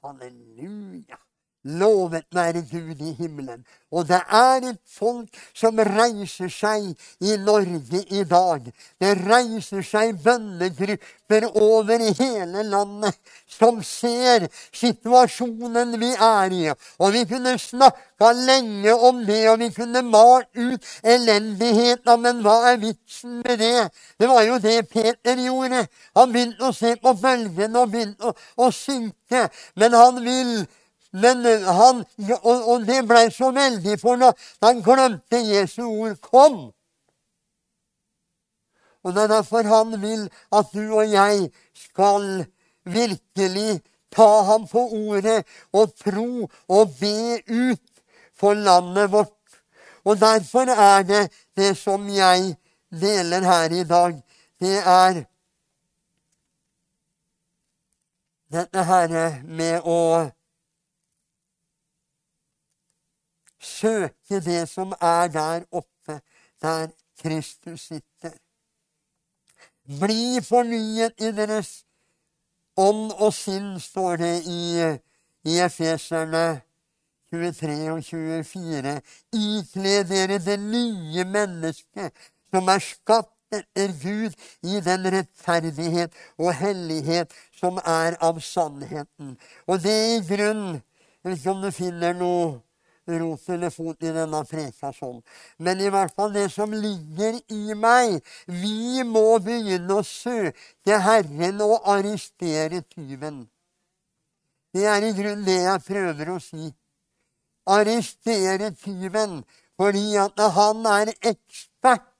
Halleluja! 0.00 1.20
Lovet 1.64 2.26
være 2.32 2.62
Gud 2.70 3.00
i 3.00 3.12
himmelen. 3.18 3.64
Og 3.92 4.08
det 4.08 4.20
er 4.28 4.64
et 4.68 4.80
folk 4.90 5.28
som 5.56 5.78
reiser 5.78 6.50
seg 6.52 6.90
i 7.24 7.36
Norge 7.40 8.02
i 8.12 8.24
dag. 8.28 8.66
Det 9.00 9.12
reiser 9.22 9.84
seg 9.86 10.18
bønnegrupper 10.24 11.46
over 11.54 12.04
hele 12.18 12.66
landet 12.68 13.16
som 13.48 13.80
ser 13.86 14.48
situasjonen 14.74 15.96
vi 16.00 16.12
er 16.12 16.52
i. 16.58 16.62
Og 16.98 17.14
vi 17.16 17.24
kunne 17.32 17.56
snakka 17.58 18.32
lenge 18.34 18.94
om 18.94 19.24
det, 19.24 19.40
og 19.48 19.58
vi 19.62 19.70
kunne 19.72 20.04
malt 20.04 20.50
ut 20.58 20.92
elendigheten. 21.02 22.20
Men 22.20 22.44
hva 22.44 22.60
er 22.74 22.80
vitsen 22.82 23.40
med 23.40 23.58
det? 23.62 23.88
Det 24.20 24.28
var 24.28 24.44
jo 24.44 24.60
det 24.60 24.78
Peter 24.92 25.40
gjorde. 25.48 25.86
Han 26.18 26.32
begynte 26.32 26.68
å 26.68 26.76
se 26.76 26.96
på 27.00 27.16
bølgene 27.24 27.84
og 27.86 27.92
begynte 27.94 28.34
å, 28.34 28.38
å 28.58 28.72
synke. 28.74 29.48
Men 29.78 29.94
han 29.96 30.24
vil 30.24 30.58
men 31.14 31.46
eh, 31.46 31.62
han, 31.62 32.02
og, 32.42 32.68
og 32.72 32.86
det 32.88 33.02
ble 33.06 33.28
så 33.30 33.52
veldig, 33.54 33.98
for 34.02 34.18
da 34.18 34.32
han 34.64 34.82
glemte 34.82 35.38
Jesu 35.46 35.84
ord 35.86 36.18
'kom'. 36.18 36.72
Og 39.04 39.14
Det 39.14 39.22
er 39.22 39.28
derfor 39.28 39.62
han 39.62 40.02
vil 40.02 40.30
at 40.52 40.66
du 40.74 40.94
og 40.96 41.10
jeg 41.12 41.50
skal 41.74 42.46
virkelig 42.84 43.82
ta 44.10 44.42
ham 44.48 44.66
på 44.68 44.80
ordet 44.80 45.44
og 45.72 45.92
tro 46.04 46.48
og 46.68 46.94
be 47.00 47.42
ut 47.48 47.90
for 48.34 48.54
landet 48.54 49.12
vårt. 49.12 49.60
Og 50.04 50.20
derfor 50.20 50.70
er 50.70 51.02
det 51.02 51.32
det 51.56 51.76
som 51.76 52.08
jeg 52.08 52.56
deler 52.90 53.40
her 53.44 53.70
i 53.72 53.84
dag. 53.84 54.22
Det 54.60 54.78
er 54.78 55.24
dette 58.52 58.84
herre 58.84 59.42
med 59.44 59.80
å 59.84 60.00
søke 63.64 64.40
det 64.44 64.68
som 64.68 64.92
er 65.00 65.28
der 65.32 65.64
oppe, 65.72 66.20
der 66.62 66.88
Kristus 67.22 67.80
sitter. 67.80 68.36
Bli 70.00 70.40
fornyet 70.40 71.20
i 71.20 71.32
deres 71.36 71.84
ånd 72.76 73.12
og 73.12 73.32
sinn, 73.34 73.80
står 73.80 74.16
det 74.16 74.34
i, 74.46 74.62
i 75.44 75.58
Efeserne 75.60 76.60
23 77.32 77.90
og 77.92 78.04
24. 78.04 78.94
Ikle 79.32 79.94
dere 80.08 80.38
det 80.38 80.58
nye 80.60 81.24
mennesket 81.24 82.12
som 82.54 82.68
er 82.68 82.82
skapt 82.82 83.32
etter 83.54 83.92
Gud 84.02 84.34
i 84.66 84.80
den 84.82 85.06
rettferdighet 85.14 86.14
og 86.38 86.54
hellighet 86.58 87.34
som 87.60 87.78
er 87.84 88.16
av 88.22 88.40
sannheten. 88.40 89.36
Og 89.66 89.82
det 89.82 89.94
er 89.94 90.16
i 90.16 90.26
grunn 90.32 90.66
Jeg 91.24 91.30
vet 91.30 91.38
ikke 91.38 91.52
om 91.54 91.60
du 91.62 91.70
finner 91.72 92.12
noe 92.12 92.48
rot 93.06 93.48
eller 93.48 93.70
fot 93.70 94.02
i 94.02 94.12
denne 94.12 94.40
prestasjonen. 94.48 95.22
Men 95.58 95.80
i 95.80 95.90
hvert 95.92 96.14
fall 96.16 96.32
det 96.34 96.46
som 96.52 96.72
ligger 96.72 97.38
i 97.52 97.74
meg. 97.78 98.20
Vi 98.46 99.02
må 99.06 99.38
begynne 99.44 100.00
å 100.00 100.06
søke 100.06 101.00
Herren 101.06 101.60
og 101.64 101.84
arrestere 101.96 102.82
tyven. 102.88 103.44
Det 104.74 104.86
er 104.90 105.06
i 105.06 105.12
grunnen 105.14 105.44
det 105.46 105.60
jeg 105.62 105.84
prøver 105.86 106.32
å 106.34 106.40
si. 106.42 106.72
Arrestere 107.70 108.72
tyven 108.76 109.42
fordi 109.78 110.12
at 110.20 110.38
han 110.54 110.84
er 110.86 111.10
ekspert 111.18 112.10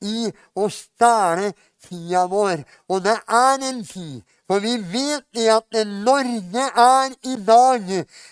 i 0.00 0.28
å 0.56 0.68
stjele 0.72 1.52
tida 1.84 2.24
vår. 2.30 2.62
Og 2.88 3.02
det 3.04 3.16
er 3.26 3.64
en 3.70 3.82
tid 3.84 4.22
for 4.48 4.64
vi 4.64 4.78
vet 4.80 5.26
det 5.36 5.48
at 5.52 5.78
Norge 5.86 6.64
er 6.84 7.12
i 7.28 7.36
dag 7.44 7.84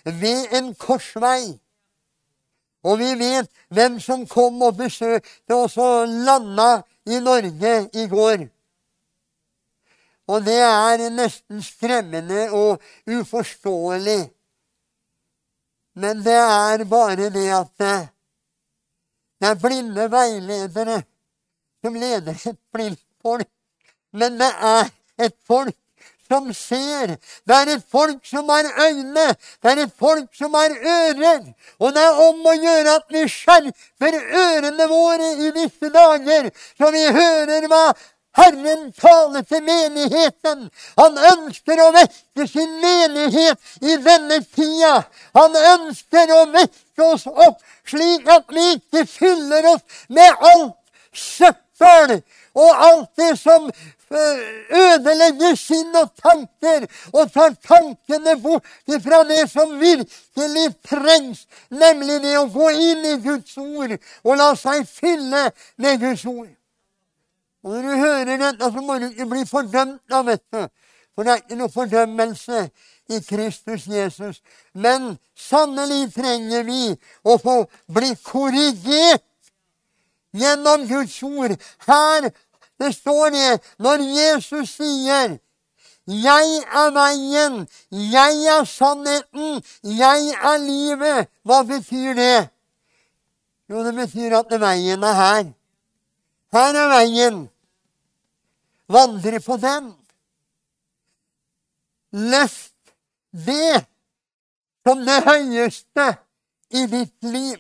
ved 0.05 0.55
en 0.57 0.73
korsvei. 0.75 1.59
Og 2.87 3.01
vi 3.01 3.13
vet 3.19 3.49
hvem 3.75 3.99
som 4.01 4.27
kom 4.31 4.61
og 4.63 4.77
besøkte 4.79 5.57
oss 5.57 5.75
og 5.83 6.07
landa 6.27 6.83
i 7.07 7.19
Norge 7.23 7.75
i 7.99 8.07
går. 8.11 8.47
Og 10.27 10.43
det 10.47 10.59
er 10.59 11.07
nesten 11.15 11.63
skremmende 11.63 12.49
og 12.55 12.83
uforståelig. 13.07 14.23
Men 15.97 16.23
det 16.25 16.39
er 16.39 16.85
bare 16.85 17.31
det 17.33 17.47
at 17.57 17.73
det 19.41 19.51
er 19.51 19.61
blinde 19.61 20.09
veiledere 20.13 21.03
som 21.85 21.95
leder 21.95 22.35
et 22.51 22.59
blindt 22.73 23.03
folk. 23.23 23.49
Men 24.13 24.39
det 24.41 24.53
er 24.71 24.91
et 25.27 25.37
folk 25.47 25.77
som 26.29 26.51
ser. 26.55 27.17
Det 27.47 27.57
er 27.57 27.73
et 27.77 27.87
folk 27.93 28.27
som 28.27 28.49
har 28.53 28.67
øyne. 28.89 29.29
Det 29.63 29.73
er 29.73 29.85
et 29.85 29.95
folk 29.99 30.29
som 30.35 30.55
har 30.55 30.75
ører. 30.75 31.47
Og 31.79 31.95
det 31.95 32.03
er 32.03 32.21
om 32.27 32.45
å 32.47 32.59
gjøre 32.59 32.99
at 33.01 33.09
vi 33.15 33.25
skjerper 33.31 34.21
ørene 34.43 34.91
våre 34.91 35.33
i 35.47 35.55
disse 35.57 35.91
dager, 35.95 36.51
så 36.79 36.93
vi 36.95 37.07
hører 37.21 37.71
hva 37.71 37.87
Herren 38.37 38.93
taler 38.93 39.43
til 39.49 39.63
menigheten. 39.65 40.67
Han 41.01 41.21
ønsker 41.33 41.81
å 41.81 41.93
vekke 41.95 42.45
sin 42.51 42.75
menighet 42.83 43.81
i 43.81 43.97
denne 44.05 44.43
tida. 44.45 45.07
Han 45.39 45.57
ønsker 45.57 46.33
å 46.37 46.43
vekke 46.53 47.07
oss 47.07 47.25
opp 47.31 47.63
slik 47.89 48.29
at 48.29 48.53
vi 48.53 48.67
ikke 48.77 49.07
fyller 49.09 49.71
oss 49.73 50.03
med 50.13 50.45
alt 50.51 50.77
søppel 51.17 52.21
og 52.57 52.85
alt 52.89 53.11
det 53.21 53.33
som 53.41 53.71
ødelegger 54.11 55.57
sinn 55.59 55.95
og 55.99 56.13
tanker 56.23 56.87
og 57.13 57.33
tar 57.33 57.57
tankene 57.63 58.37
bort 58.43 58.65
fra 59.03 59.23
det 59.29 59.51
som 59.51 59.75
virkelig 59.81 60.67
trengs, 60.87 61.47
nemlig 61.71 62.21
det 62.23 62.37
å 62.39 62.47
gå 62.53 62.71
inn 62.71 63.05
i 63.13 63.17
Guds 63.25 63.57
ord 63.59 63.97
og 63.97 64.37
la 64.39 64.53
seg 64.59 64.87
fylle 64.89 65.51
med 65.77 66.01
Guds 66.01 66.27
ord. 66.27 66.53
Og 67.67 67.73
Når 67.73 67.83
du 67.83 67.97
hører 67.99 68.37
dette, 68.39 68.73
så 68.73 68.83
må 68.83 68.99
du 68.99 69.09
ikke 69.09 69.27
bli 69.27 69.47
fordømt 69.47 70.03
da, 70.11 70.23
vet 70.23 70.45
du. 70.55 70.69
For 71.17 71.25
det 71.25 71.33
er 71.33 71.41
ikke 71.41 71.57
noe 71.59 71.73
fordømmelse 71.73 72.69
i 73.09 73.21
Kristus 73.27 73.87
Jesus. 73.91 74.43
Men 74.75 75.17
sannelig 75.35 76.13
trenger 76.15 76.63
vi 76.69 76.93
å 77.25 77.39
få 77.43 77.57
bli 77.97 78.13
korrigert 78.23 79.25
gjennom 80.37 80.85
Guds 80.87 81.17
ord. 81.23 81.57
Her 81.89 82.31
det 82.79 82.93
står 82.95 83.31
det 83.31 83.61
når 83.79 84.05
Jesus 84.19 84.77
sier 84.77 85.39
'Jeg 86.07 86.63
er 86.71 86.91
veien, 86.95 87.69
jeg 87.91 88.45
er 88.47 88.65
sannheten, 88.65 89.63
jeg 89.83 90.21
er 90.39 90.59
livet'. 90.59 91.27
Hva 91.43 91.63
betyr 91.63 92.15
det? 92.15 92.49
Jo, 93.69 93.83
det 93.83 93.95
betyr 93.95 94.37
at 94.39 94.61
veien 94.61 95.03
er 95.03 95.13
her. 95.13 95.45
Her 96.53 96.79
er 96.83 96.89
veien. 96.89 97.49
Vandre 98.89 99.41
på 99.41 99.57
den. 99.57 99.97
Løft 102.13 102.95
det 103.33 103.87
som 104.87 105.03
det 105.03 105.25
høyeste 105.27 106.07
i 106.71 106.87
ditt 106.87 107.27
liv. 107.27 107.59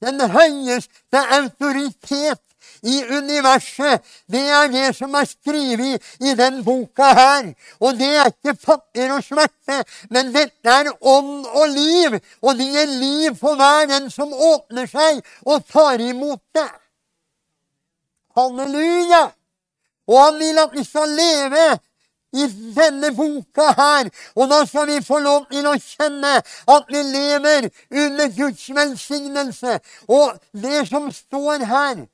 Den 0.00 0.22
høyeste 0.30 1.24
autoritet 1.40 2.49
i 2.82 3.02
universet. 3.04 4.04
Det 4.30 4.42
er 4.42 4.68
det 4.72 4.90
som 4.96 5.14
er 5.14 5.28
skrevet 5.28 6.12
i 6.20 6.34
den 6.38 6.60
boka 6.64 7.10
her. 7.16 7.50
Og 7.80 7.98
det 7.98 8.10
er 8.22 8.30
ikke 8.32 8.54
papir 8.54 9.14
og 9.16 9.24
smerte, 9.24 9.82
men 10.10 10.32
dette 10.34 10.76
er 10.76 10.92
ånd 11.00 11.46
og 11.46 11.66
liv. 11.74 12.18
Og 12.42 12.56
det 12.58 12.70
gir 12.74 12.94
liv 13.00 13.36
for 13.40 13.58
hver 13.60 13.90
den 13.90 14.10
som 14.10 14.32
åpner 14.32 14.88
seg 14.90 15.20
og 15.46 15.66
tar 15.68 16.00
imot 16.00 16.42
det. 16.54 16.70
Halleluja! 18.36 19.28
Og 20.10 20.18
han 20.24 20.38
vil 20.38 20.58
at 20.58 20.74
vi 20.74 20.84
skal 20.84 21.08
leve 21.14 21.66
i 22.32 22.46
denne 22.76 23.10
boka 23.14 23.72
her. 23.76 24.10
Og 24.36 24.50
da 24.50 24.62
skal 24.66 24.86
vi 24.90 25.00
få 25.04 25.18
lov 25.22 25.46
til 25.50 25.66
å 25.66 25.76
kjenne 25.78 26.36
at 26.74 26.90
vi 26.90 27.02
lever 27.06 27.68
under 27.90 28.32
Guds 28.36 28.68
velsignelse. 28.74 29.78
Og 30.08 30.38
det 30.52 30.86
som 30.90 31.10
står 31.14 31.66
her, 31.70 32.04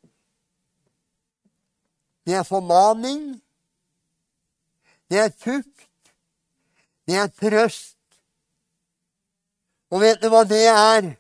det 2.27 2.35
er 2.35 2.43
formaning. 2.43 3.43
Det 5.11 5.19
er 5.19 5.29
tukt. 5.29 5.89
Det 7.07 7.15
er 7.15 7.31
trøst. 7.31 7.97
Og 9.91 10.03
vet 10.03 10.19
du 10.23 10.29
hva 10.33 10.43
det 10.49 10.65
er? 10.67 11.13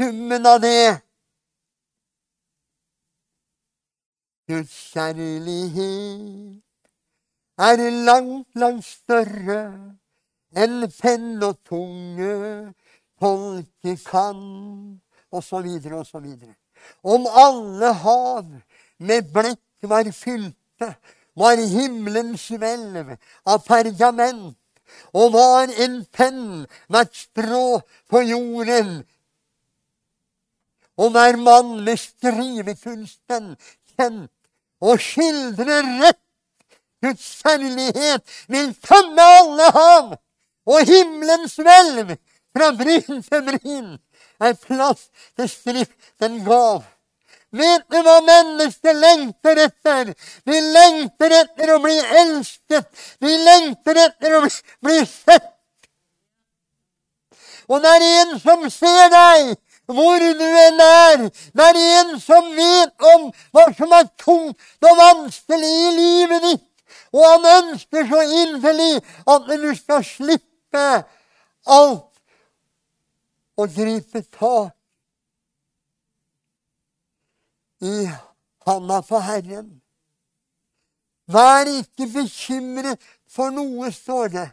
Summen 0.00 0.46
av 0.46 0.62
det 0.62 1.02
Guds 4.48 4.74
kjærlighet 4.94 6.62
er 7.58 7.82
langt, 8.06 8.48
langt 8.56 8.86
større 8.86 9.58
enn 10.56 10.86
penn 10.94 11.42
og 11.44 11.58
tunge 11.68 12.32
tolke 13.20 13.96
kan, 14.06 14.40
og 15.34 15.44
så 15.44 15.60
videre 15.60 16.00
og 16.00 16.06
så 16.06 16.22
videre. 16.22 16.54
Om 17.02 17.26
alle 17.28 17.92
hav 18.04 18.46
med 18.98 19.32
blekk 19.34 19.88
var 19.90 20.10
fylte, 20.12 20.94
var 21.38 21.60
himmelens 21.74 22.48
hvelv 22.50 23.14
av 23.46 23.62
pergament, 23.66 24.56
og 25.12 25.34
var 25.36 25.70
en 25.84 26.00
penn 26.12 26.64
hvert 26.88 27.14
strå 27.14 27.80
på 28.10 28.22
jorden. 28.26 29.02
Og 30.98 31.12
hver 31.14 31.38
mann 31.38 31.76
med 31.86 32.00
skrivekunsten 32.00 33.52
kjent 33.94 34.32
og 34.82 34.98
skildrer 35.02 35.86
rett 36.02 36.24
Guds 37.02 37.26
kjærlighet 37.42 38.24
vil 38.50 38.72
tømme 38.82 39.22
alle 39.22 39.70
hav, 39.74 40.14
og 40.66 40.86
himmelens 40.86 41.54
hvelv 41.62 42.16
fra 42.56 42.72
bryn 42.74 43.22
til 43.22 43.44
bryn 43.46 43.92
er 44.42 44.56
plass 44.58 45.08
til 45.36 45.48
Skriften 45.52 46.40
gav. 46.46 46.82
Vet 47.50 47.84
du 47.88 47.96
hva 48.04 48.18
mennesker 48.26 48.96
lengter 48.96 49.60
etter? 49.64 50.10
Vi 50.44 50.58
lengter 50.60 51.32
etter 51.32 51.72
å 51.72 51.78
bli 51.80 51.96
elsket. 52.22 52.90
Vi 53.24 53.36
lengter 53.44 54.00
etter 54.04 54.36
å 54.36 54.42
bli, 54.44 54.52
bli 54.84 54.98
sett. 55.08 55.54
Og 57.68 57.80
det 57.84 57.94
er 57.96 58.04
en 58.20 58.36
som 58.40 58.68
ser 58.72 59.08
deg 59.12 59.56
hvor 59.88 60.20
du 60.20 60.44
enn 60.44 60.80
er. 60.84 61.24
Det 61.56 61.66
er 61.72 61.80
en 62.00 62.14
som 62.20 62.48
vet 62.56 63.08
om 63.14 63.28
hva 63.56 63.66
som 63.76 63.92
er 63.96 64.08
tungt 64.20 64.88
og 64.88 65.00
vanskelig 65.00 65.72
i 65.72 65.92
livet 65.96 66.44
ditt. 66.44 66.64
Og 67.16 67.24
han 67.24 67.46
ønsker 67.52 68.08
så 68.08 68.24
inderlig 68.42 68.98
at 69.24 69.48
du 69.48 69.70
skal 69.76 70.04
slippe 70.04 70.88
alt 71.64 72.04
og 73.58 73.72
gripe 73.74 74.22
tak 74.36 74.77
i 77.80 78.08
handa 78.66 79.00
på 79.08 79.20
Herren. 79.22 79.70
Vær 81.28 81.68
ikke 81.68 82.08
bekymret 82.12 83.04
for 83.28 83.52
noe, 83.52 83.92
står 83.92 84.32
det, 84.32 84.48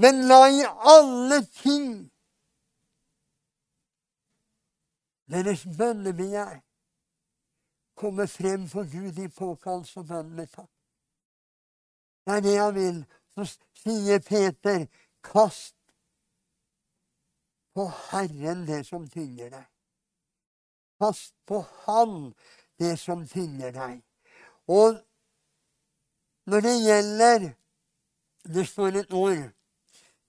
men 0.00 0.24
la 0.30 0.44
i 0.48 0.62
alle 0.94 1.40
ting 1.62 2.10
deres 5.30 5.62
bønnebegjær 5.78 6.58
komme 8.00 8.26
frem 8.26 8.68
for 8.68 8.86
Gud 8.90 9.18
i 9.18 9.28
påkallelse 9.28 10.00
og 10.00 10.08
bønn 10.08 10.30
med 10.34 10.48
takk. 10.50 10.70
Det 12.26 12.36
er 12.36 12.44
det 12.46 12.54
jeg 12.54 12.74
vil. 12.74 13.02
Så 13.34 13.44
sier 13.82 14.22
Peter, 14.24 14.86
kast 15.24 15.76
på 17.74 17.86
Herren 18.10 18.64
det 18.68 18.82
som 18.88 19.06
tynger 19.08 19.52
deg. 19.52 19.66
Kast 21.00 21.34
på 21.48 21.62
Han 21.86 22.32
det 22.80 22.96
som 22.98 23.26
tynger 23.28 23.72
deg. 23.76 24.00
Og 24.68 24.98
når 26.50 26.60
det 26.66 26.76
gjelder 26.84 27.50
Det 28.54 28.64
står 28.66 28.96
et 28.96 29.12
ord. 29.12 29.50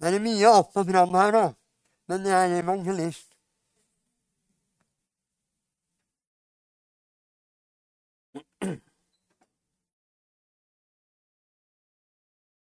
Det 0.01 0.09
er 0.11 0.19
mye 0.19 0.49
opp 0.51 0.75
og 0.75 0.89
fram 0.89 1.13
her, 1.15 1.31
da. 1.31 1.43
Men 2.11 2.25
jeg 2.27 2.35
er 2.51 2.57
evangelist. 2.59 3.29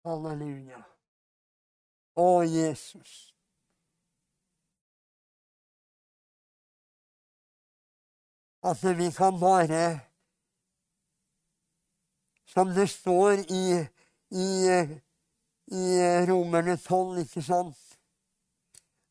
Halleluja. 0.04 0.84
Å, 2.20 2.28
Jesus. 2.44 3.37
Altså, 8.68 8.93
vi 8.93 9.11
kan 9.11 9.39
bare 9.39 9.99
Som 12.45 12.68
det 12.68 12.89
står 12.89 13.32
i, 13.32 13.86
i, 14.32 14.49
i 15.68 15.84
Romerne 16.30 16.78
12, 16.78 17.20
ikke 17.20 17.41
sant? 17.41 17.78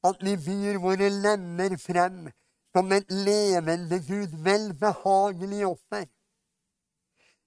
At 0.05 0.17
vi 0.21 0.37
byr 0.37 0.79
våre 0.83 1.09
lemmer 1.09 1.77
frem 1.81 2.29
som 2.75 2.93
et 2.93 3.11
levende 3.11 3.99
Gud, 4.09 4.37
velbehagelig 4.45 5.67
offer. 5.67 6.05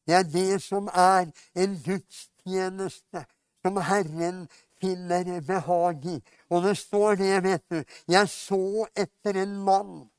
Det 0.07 0.15
er 0.15 0.23
det 0.23 0.61
som 0.61 0.89
er 0.93 1.29
en 1.55 1.75
gudstjeneste 1.85 3.25
som 3.61 3.77
Herren 3.77 4.47
finner 4.81 5.41
behag 5.41 6.05
i. 6.05 6.21
Og 6.49 6.63
det 6.63 6.77
står 6.77 7.15
det, 7.15 7.43
vet 7.43 7.65
du. 7.69 7.83
Jeg 8.07 8.29
så 8.29 8.87
etter 8.95 9.43
en 9.43 9.57
mann 9.65 10.09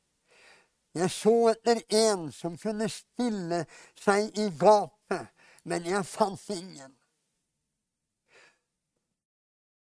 jeg 0.94 1.10
så 1.10 1.34
etter 1.52 1.82
en 1.94 2.30
som 2.34 2.56
kunne 2.58 2.88
stille 2.90 3.64
seg 3.98 4.38
i 4.38 4.48
gapet, 4.58 5.28
men 5.64 5.86
jeg 5.86 6.06
fant 6.06 6.50
ingen. 6.50 6.92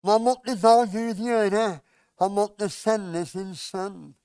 Hva 0.06 0.18
måtte 0.22 0.56
da 0.62 0.86
Gud 0.86 1.22
gjøre? 1.22 1.66
Han 2.22 2.32
måtte 2.32 2.70
sende 2.70 3.26
sin 3.26 3.56
sønn. 3.58 4.16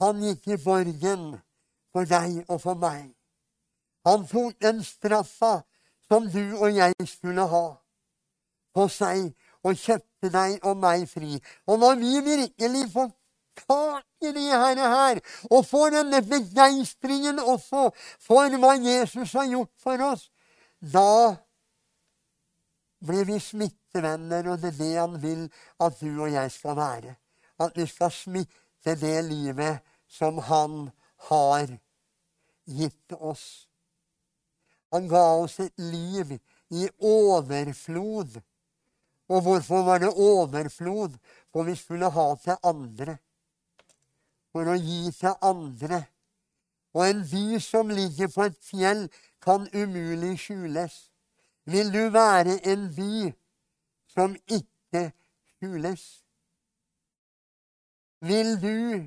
Han 0.00 0.20
gikk 0.22 0.48
i 0.52 0.58
borgen 0.60 1.30
for 1.92 2.08
deg 2.08 2.42
og 2.46 2.60
for 2.60 2.78
meg. 2.78 3.08
Han 4.06 4.26
tok 4.28 4.58
den 4.62 4.82
straffa 4.84 5.64
som 6.06 6.28
du 6.30 6.42
og 6.60 6.68
jeg 6.76 7.08
skulle 7.08 7.46
ha, 7.50 7.64
på 8.76 8.84
seg 8.92 9.32
og 9.66 9.80
kjøpte 9.80 10.30
deg 10.30 10.60
og 10.62 10.76
meg 10.78 11.08
fri. 11.10 11.40
Og 11.66 11.80
når 11.82 11.96
vi 12.02 12.12
virkelig 12.28 12.84
får 12.92 13.08
tak 13.62 14.04
i 14.22 14.32
det 14.36 14.46
her, 14.50 14.76
her 14.76 15.20
og 15.50 15.66
får 15.66 15.96
denne 15.98 16.22
begeistringen 16.26 17.40
også 17.40 17.90
for 18.22 18.58
hva 18.60 18.76
Jesus 18.80 19.32
har 19.32 19.48
gjort 19.50 19.72
for 19.82 20.06
oss, 20.12 20.28
da 20.80 21.36
blir 23.06 23.26
vi 23.28 23.38
smittevenner, 23.40 24.48
og 24.50 24.60
det 24.60 24.72
er 24.74 24.78
det 24.78 24.92
han 24.96 25.16
vil 25.22 25.46
at 25.82 26.00
du 26.00 26.10
og 26.10 26.32
jeg 26.32 26.50
skal 26.52 26.76
være. 26.78 27.16
At 27.60 27.76
vi 27.76 27.86
skal 27.88 28.12
smitte 28.12 28.96
det 29.00 29.16
livet 29.24 29.84
som 30.08 30.38
han 30.38 30.90
har 31.30 31.70
gitt 32.66 33.16
oss. 33.18 33.66
Han 34.92 35.08
ga 35.08 35.24
oss 35.42 35.58
et 35.60 35.78
liv 35.78 36.36
i 36.70 36.88
overflod. 36.98 38.38
Og 39.28 39.42
hvorfor 39.42 39.82
var 39.82 39.98
det 39.98 40.12
overflod? 40.12 41.16
For 41.52 41.66
vi 41.66 41.74
skulle 41.76 42.10
ha 42.10 42.26
til 42.42 42.56
andre. 42.62 43.18
For 44.56 44.70
å 44.72 44.74
gi 44.80 45.10
til 45.12 45.34
andre. 45.44 45.98
Og 46.96 47.02
en 47.04 47.18
by 47.28 47.58
som 47.60 47.90
ligger 47.92 48.30
på 48.32 48.46
et 48.48 48.54
fjell, 48.64 49.02
kan 49.44 49.66
umulig 49.76 50.38
skjules. 50.40 50.94
Vil 51.68 51.90
du 51.92 52.06
være 52.14 52.54
en 52.72 52.86
by 52.96 53.34
som 54.14 54.32
ikke 54.48 55.02
skjules? 55.58 56.04
Vil 58.24 58.56
du 58.62 59.04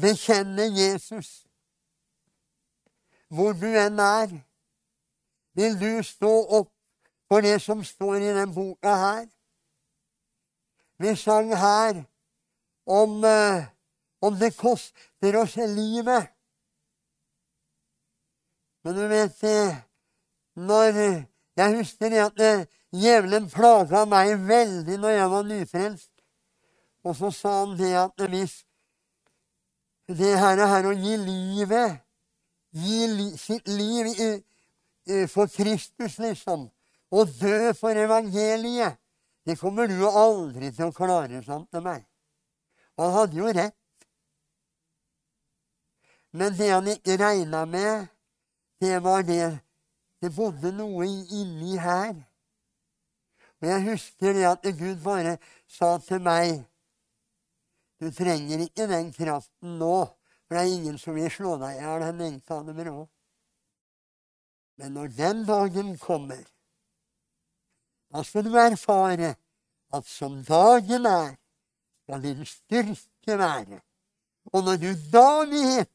bekjenne 0.00 0.70
Jesus 0.72 1.42
hvor 3.28 3.52
du 3.52 3.68
enn 3.76 4.00
er? 4.00 4.32
Vil 5.52 5.76
du 5.76 6.00
stå 6.00 6.32
opp 6.62 6.72
for 7.28 7.44
det 7.44 7.58
som 7.60 7.84
står 7.84 8.24
i 8.24 8.32
den 8.40 8.56
boka 8.56 8.96
her? 9.04 9.28
Vi 10.96 11.12
sang 11.16 11.52
her 11.56 12.02
om, 12.88 13.20
uh, 13.20 13.68
om 14.22 14.38
det 14.38 14.52
koster 14.56 15.36
oss 15.40 15.56
livet. 15.56 16.30
Men 18.82 18.96
du 18.96 19.04
vet 19.10 19.44
når 20.54 20.94
Jeg 21.52 21.76
husker 21.76 22.14
at 22.24 22.40
eh, 22.40 22.64
djevelen 22.96 23.44
plaga 23.52 24.06
meg 24.08 24.38
veldig 24.48 24.94
når 25.02 25.10
jeg 25.10 25.30
var 25.30 25.42
nyfrelst. 25.44 26.12
Og 27.04 27.16
så 27.18 27.30
sa 27.30 27.52
han 27.58 27.74
det 27.76 27.90
at 27.98 28.22
hvis 28.30 28.54
det 30.08 30.32
her, 30.38 30.62
her 30.66 30.88
å 30.88 30.94
gi 30.96 31.18
livet 31.20 32.00
Gi 32.72 33.06
li, 33.06 33.26
sitt 33.36 33.68
liv 33.68 34.06
i, 34.08 34.28
for 35.28 35.44
Kristus, 35.52 36.16
liksom, 36.16 36.70
og 37.12 37.34
dø 37.36 37.72
for 37.76 37.92
evangeliet 37.92 38.96
Det 39.44 39.58
kommer 39.60 39.90
du 39.90 40.06
aldri 40.08 40.70
til 40.72 40.88
å 40.88 40.94
klare, 40.96 41.42
sant 41.44 41.68
til 41.68 41.84
meg. 41.84 42.06
Og 42.96 43.04
han 43.04 43.14
hadde 43.16 43.36
jo 43.36 43.52
rett. 43.52 43.81
Men 46.32 46.56
det 46.56 46.70
han 46.70 46.88
ikke 46.88 47.18
regna 47.20 47.64
med, 47.68 48.06
det 48.80 49.02
var 49.04 49.22
det 49.22 49.58
Det 50.22 50.30
bodde 50.30 50.70
noe 50.70 51.02
inni 51.34 51.74
her. 51.82 52.14
Og 53.58 53.66
jeg 53.66 53.82
husker 53.90 54.36
det 54.36 54.44
at 54.46 54.68
Gud 54.78 55.00
bare 55.02 55.32
sa 55.66 55.96
til 55.98 56.22
meg 56.22 56.62
Du 57.98 58.06
trenger 58.14 58.62
ikke 58.62 58.86
den 58.86 59.10
kraften 59.12 59.78
nå, 59.78 59.96
for 60.46 60.54
det 60.54 60.62
er 60.62 60.74
ingen 60.76 60.98
som 60.98 61.14
vil 61.18 61.30
slå 61.30 61.56
deg 61.58 61.74
i 61.74 61.82
hjel. 61.82 62.04
Han 62.06 62.40
sa 62.46 62.60
det 62.62 62.74
med 62.76 62.86
råd. 62.90 63.08
Men 64.78 64.92
når 64.92 65.12
den 65.16 65.44
dagen 65.46 65.98
kommer, 65.98 66.42
da 68.12 68.22
skal 68.22 68.44
du 68.44 68.56
erfare 68.58 69.34
at 69.92 70.06
som 70.06 70.40
dagen 70.44 71.06
er, 71.06 71.34
skal 72.02 72.22
din 72.22 72.46
styrke 72.46 73.38
være. 73.38 73.80
Og 74.52 74.64
når 74.64 74.76
du 74.82 74.90
da 75.12 75.28
vet 75.50 75.90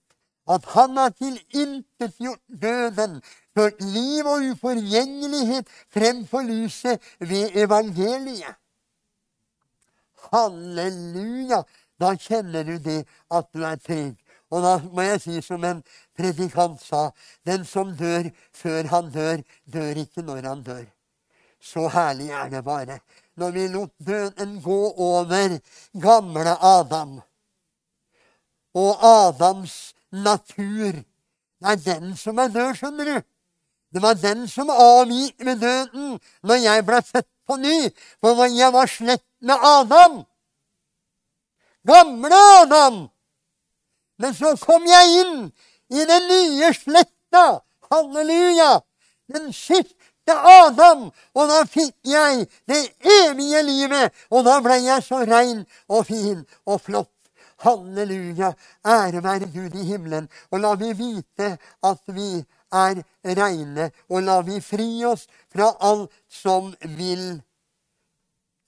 at 0.47 0.65
han 0.73 0.97
har 0.97 1.09
tilintetgjort 1.09 2.43
døden, 2.61 3.21
ført 3.55 3.81
liv 3.81 4.25
og 4.25 4.45
uforgjengelighet 4.51 5.67
fremfor 5.93 6.45
lyset 6.47 7.03
ved 7.19 7.55
evangeliet. 7.55 8.55
Halleluja! 10.31 11.63
Da 11.99 12.13
kjenner 12.13 12.63
du 12.63 12.77
det 12.77 13.05
at 13.33 13.47
du 13.53 13.63
er 13.65 13.79
trygg. 13.81 14.17
Og 14.51 14.63
da 14.63 14.77
må 14.93 15.03
jeg 15.03 15.21
si 15.21 15.41
som 15.43 15.63
en 15.67 15.81
predikant 16.15 16.79
sa, 16.79 17.09
den 17.45 17.65
som 17.67 17.91
dør 17.97 18.29
før 18.55 18.87
han 18.93 19.09
dør, 19.11 19.41
dør 19.73 20.03
ikke 20.03 20.23
når 20.23 20.47
han 20.47 20.61
dør. 20.63 20.85
Så 21.59 21.87
herlig 21.91 22.29
er 22.31 22.49
det 22.53 22.63
bare. 22.63 22.99
Når 23.35 23.51
vi 23.51 23.67
lot 23.67 23.91
døden 23.99 24.61
gå 24.63 24.79
over 24.93 25.57
gamle 26.01 26.53
Adam 26.61 27.19
og 28.73 29.05
Adams 29.05 29.95
natur. 30.11 31.03
Det 31.57 31.71
er 31.71 31.81
den 31.85 32.15
som 32.17 32.37
er 32.37 32.53
død, 32.53 32.75
skjønner 32.77 33.05
du. 33.05 33.17
Det 33.93 34.01
var 34.03 34.13
den 34.19 34.47
som 34.47 34.69
avgikk 34.69 35.45
med 35.47 35.61
døden 35.63 36.17
når 36.43 36.63
jeg 36.63 36.85
ble 36.85 37.01
født 37.01 37.29
på 37.47 37.55
ny, 37.55 37.77
for 38.21 38.43
jeg 38.51 38.73
var 38.73 38.89
slett 38.91 39.25
med 39.41 39.55
Adam. 39.63 40.25
Gamle 41.87 42.41
Adam. 42.61 43.07
Men 44.19 44.33
så 44.33 44.55
kom 44.59 44.85
jeg 44.87 45.21
inn 45.21 45.37
i 45.93 46.03
den 46.09 46.27
nye 46.27 46.73
slekta. 46.75 47.61
Halleluja! 47.91 48.81
Den 49.31 49.53
siste 49.53 50.35
Adam. 50.35 51.07
Og 51.35 51.51
da 51.51 51.61
fikk 51.69 51.95
jeg 52.03 52.47
det 52.67 52.81
evige 53.21 53.63
livet. 53.63 54.15
Og 54.31 54.43
da 54.47 54.59
ble 54.63 54.81
jeg 54.83 55.05
så 55.05 55.21
rein 55.23 55.63
og 55.87 56.09
fin 56.09 56.43
og 56.65 56.81
flott. 56.81 57.16
Halleluja, 57.57 58.53
ære 58.85 59.23
være 59.23 59.49
Gud 59.53 59.75
i 59.75 59.85
himmelen. 59.85 60.29
Og 60.51 60.59
la 60.59 60.73
vi 60.75 60.91
vite 60.93 61.57
at 61.83 62.03
vi 62.07 62.29
er 62.71 63.01
reine, 63.25 63.91
og 64.09 64.23
la 64.23 64.41
vi 64.41 64.59
fri 64.61 65.05
oss 65.05 65.27
fra 65.49 65.71
alt 65.79 66.13
som 66.29 66.73
vil 66.97 67.41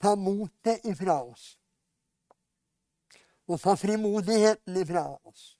ta 0.02 0.16
motet 0.16 0.86
ifra 0.90 1.22
oss. 1.24 1.56
Og 3.50 3.62
ta 3.62 3.76
frimodigheten 3.76 4.78
ifra 4.78 5.06
oss. 5.26 5.56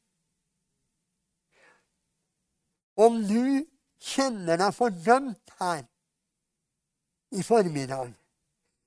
Om 3.00 3.22
du 3.28 3.66
kjenner 4.04 4.60
deg 4.60 4.76
fordømt 4.76 5.54
her 5.60 5.84
i 7.32 7.44
formiddag, 7.46 8.12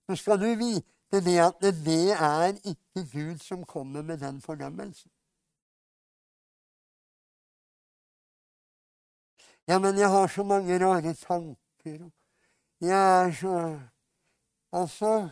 så 0.07 0.17
skal 0.19 0.41
du 0.43 0.51
vite 0.59 0.89
det 1.21 1.39
at 1.41 1.61
det 1.61 2.13
er 2.13 2.55
ikke 2.65 3.05
Gud 3.13 3.39
som 3.39 3.65
kommer 3.65 4.03
med 4.03 4.19
den 4.19 4.41
fordømmelsen. 4.41 5.11
Ja, 9.69 9.79
men 9.79 9.99
jeg 9.99 10.09
har 10.11 10.27
så 10.27 10.43
mange 10.43 10.79
rare 10.87 11.15
tanker. 11.15 12.11
Jeg 12.81 13.25
er 13.27 13.33
så 13.33 13.81
Altså 14.73 15.29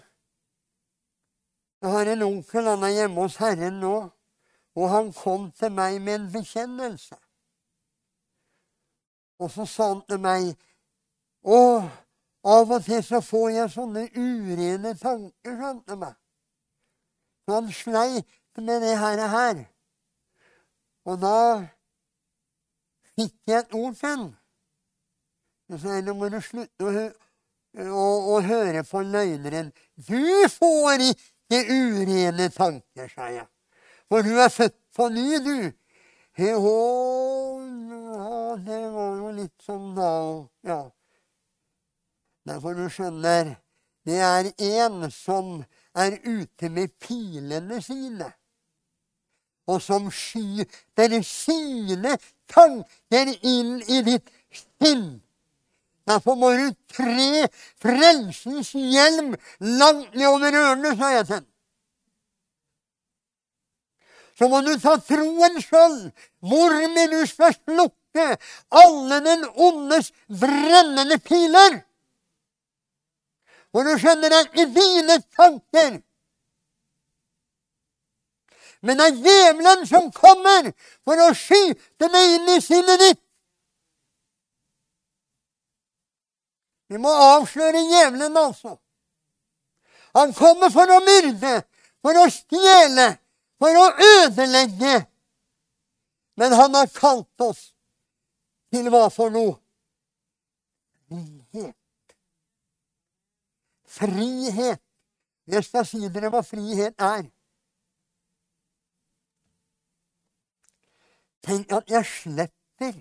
Jeg 1.83 1.91
har 1.91 2.07
en 2.13 2.23
onkel, 2.23 2.65
han 2.65 2.83
er 2.83 2.89
hjemme 2.89 3.21
hos 3.21 3.37
Herren 3.37 3.81
nå, 3.81 4.11
og 4.75 4.91
han 4.91 5.13
kom 5.13 5.53
til 5.53 5.73
meg 5.73 6.03
med 6.03 6.15
en 6.15 6.33
bekjennelse. 6.33 7.17
Og 9.39 9.51
så 9.51 9.65
sa 9.65 9.87
han 9.95 10.03
til 10.09 10.21
meg 10.21 10.51
Å, 11.41 11.61
av 12.45 12.71
og 12.73 12.85
til 12.85 13.03
så 13.05 13.21
får 13.21 13.49
jeg 13.55 13.73
sånne 13.75 14.07
urene 14.17 14.95
tanker, 14.99 15.57
skjønte 15.57 15.97
meg. 16.01 16.15
Så 17.45 17.55
han 17.59 17.73
sleit 17.75 18.37
med 18.57 18.81
det 18.83 18.97
her. 18.99 19.25
Og, 19.25 19.31
her. 19.31 19.65
og 21.05 21.21
da 21.21 21.41
fikk 23.17 23.35
jeg 23.47 23.59
et 23.59 23.75
ord 23.75 23.95
til 23.95 24.09
ham. 24.09 24.29
Så 25.81 26.01
nå 26.03 26.15
må 26.19 26.29
du 26.33 26.41
slutte 26.43 26.87
å, 26.87 27.05
å, 27.87 28.07
å 28.35 28.41
høre 28.43 28.83
på 28.89 29.03
løgneren. 29.07 29.71
Du 29.95 30.49
får 30.57 31.05
ikke 31.11 31.61
urene 31.71 32.49
tanker, 32.55 33.11
sa 33.13 33.29
jeg. 33.31 33.47
For 34.11 34.27
du 34.27 34.33
er 34.43 34.51
født 34.51 34.79
på 34.97 35.09
ny, 35.13 35.29
du. 35.45 35.71
Jo, 36.41 36.73
det 38.65 38.81
var 38.95 39.13
jo 39.21 39.31
litt 39.37 39.67
sånn 39.67 39.93
da, 39.95 40.11
ja. 40.67 40.81
Derfor 42.49 42.75
du 42.75 42.87
skjønner, 42.91 43.55
det 44.09 44.19
er 44.25 44.51
en 44.57 45.11
som 45.13 45.61
er 45.95 46.17
ute 46.25 46.71
med 46.73 46.93
pilene 47.03 47.81
sine, 47.85 48.31
og 49.69 49.83
som 49.85 50.09
skyter 50.11 51.21
sine 51.27 52.17
tanker 52.51 53.35
inn 53.43 53.77
i 53.87 54.01
ditt 54.07 54.31
sinn. 54.81 55.21
Derfor 56.09 56.35
må 56.35 56.51
du 56.57 56.73
tre 56.91 57.47
frelsens 57.79 58.73
hjelm 58.73 59.37
langt 59.61 60.17
nedover 60.17 60.57
ørene, 60.63 60.97
sa 60.97 61.13
jeg 61.15 61.29
til. 61.29 61.45
Så 64.41 64.49
må 64.49 64.63
du 64.65 64.73
ta 64.81 64.97
troen 65.05 65.61
sjøl, 65.61 65.99
hvormed 66.41 67.13
du 67.13 67.21
skal 67.29 67.53
slukke 67.53 68.27
alle 68.73 69.21
den 69.27 69.45
ondes 69.53 70.11
brennende 70.27 71.21
piler. 71.21 71.83
Og 73.73 73.87
du 73.87 73.93
skjønner, 73.99 74.33
det 74.33 74.39
er 74.39 74.49
ikke 74.49 74.67
dine 74.75 75.17
tanker. 75.37 75.99
Men 78.83 78.99
det 78.99 79.07
er 79.07 79.19
djevelen 79.25 79.87
som 79.87 80.09
kommer 80.13 80.71
for 81.05 81.21
å 81.21 81.33
skyte 81.37 82.09
det 82.11 82.23
inn 82.35 82.49
i 82.49 82.61
sinnet 82.65 83.03
ditt. 83.03 83.21
Vi 86.91 86.99
må 86.99 87.11
avsløre 87.13 87.85
djevelen, 87.87 88.37
altså. 88.37 88.75
Han 90.19 90.33
kommer 90.35 90.73
for 90.75 90.91
å 90.91 90.99
myrde, 91.07 91.61
for 92.03 92.19
å 92.19 92.27
stjele, 92.35 93.13
for 93.63 93.77
å 93.79 93.85
ødelegge. 94.25 94.97
Men 96.41 96.57
han 96.59 96.75
har 96.75 96.89
kalt 96.91 97.45
oss 97.47 97.69
til 98.75 98.89
hva 98.91 99.05
for 99.13 99.31
noe? 99.31 99.55
Frihet. 101.11 101.77
Frihet. 103.91 104.81
Jeg 105.51 105.65
skal 105.67 105.87
si 105.87 106.07
dere 106.15 106.31
hva 106.31 106.45
frihet 106.47 106.95
er. 107.03 107.27
Tenk 111.43 111.73
at 111.75 111.91
jeg 111.91 112.07
slipper 112.07 113.01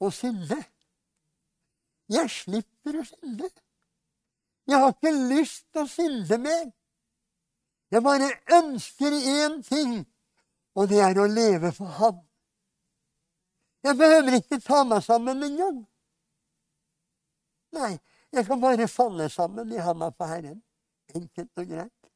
å 0.00 0.10
synde. 0.14 0.58
Jeg 2.08 2.30
slipper 2.32 3.00
å 3.00 3.04
synde. 3.04 3.50
Jeg 4.68 4.80
har 4.80 4.94
ikke 4.94 5.12
lyst 5.32 5.66
til 5.72 5.84
å 5.84 5.90
synde 5.90 6.38
mer. 6.44 6.66
Jeg 7.92 8.04
bare 8.04 8.28
ønsker 8.52 9.14
én 9.16 9.60
ting, 9.64 10.00
og 10.76 10.88
det 10.90 11.00
er 11.04 11.20
å 11.20 11.28
leve 11.28 11.72
for 11.76 11.92
Han. 12.00 12.18
Jeg 13.84 13.96
behøver 13.96 14.36
ikke 14.38 14.60
ta 14.60 14.82
meg 14.84 15.04
sammen 15.04 15.42
engang. 15.42 15.78
Nei, 17.76 17.94
jeg 18.32 18.46
kan 18.46 18.60
bare 18.60 18.88
falle 18.88 19.28
sammen 19.28 19.72
i 19.72 19.80
handa 19.82 20.10
på 20.10 20.24
Herren. 20.28 20.60
Enkelt 21.14 21.50
og 21.56 21.66
greit. 21.66 22.10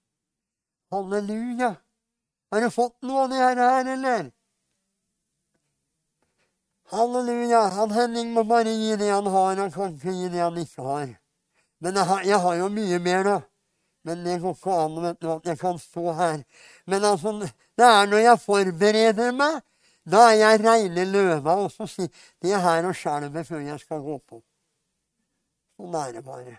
Halleluja. 0.93 1.75
Har 2.53 2.61
du 2.61 2.71
fått 2.71 2.99
noe 3.03 3.25
av 3.25 3.31
det 3.33 3.41
her, 3.41 3.89
eller? 3.95 4.27
Halleluja. 6.93 7.63
Han 7.79 7.95
Henning 7.97 8.35
må 8.35 8.45
bare 8.45 8.75
gi 8.77 8.97
det 9.01 9.09
han 9.09 9.27
har, 9.27 9.57
han 9.57 9.73
kan 9.73 9.97
ikke 9.97 10.13
gi 10.13 10.29
det 10.35 10.43
han 10.45 10.61
ikke 10.61 10.85
har. 10.85 11.17
Men 11.81 11.97
jeg 11.97 12.09
har, 12.11 12.29
jeg 12.29 12.41
har 12.45 12.61
jo 12.61 12.69
mye 12.69 13.01
mer, 13.03 13.25
da. 13.25 13.41
Men 14.05 14.25
det 14.27 14.39
går 14.43 14.55
ikke 14.59 14.77
an 14.85 15.03
vet 15.03 15.21
du, 15.23 15.29
at 15.33 15.47
jeg 15.47 15.59
kan 15.59 15.79
stå 15.79 16.13
her. 16.19 16.45
Men 16.87 17.05
altså, 17.05 17.33
det 17.79 17.89
er 17.89 18.07
når 18.11 18.25
jeg 18.27 18.43
forbereder 18.45 19.33
meg, 19.33 19.61
da 20.05 20.29
er 20.33 20.39
jeg 20.41 20.63
reine 20.65 21.05
løva 21.07 21.57
og 21.63 21.71
så 21.71 21.87
sier 21.87 22.11
det 22.43 22.59
her 22.59 22.89
og 22.89 22.97
skjelver 22.99 23.47
før 23.47 23.63
jeg 23.63 23.81
skal 23.81 24.03
gå 24.03 24.19
på. 24.19 24.43
Sånn 25.77 25.95
er. 25.99 26.59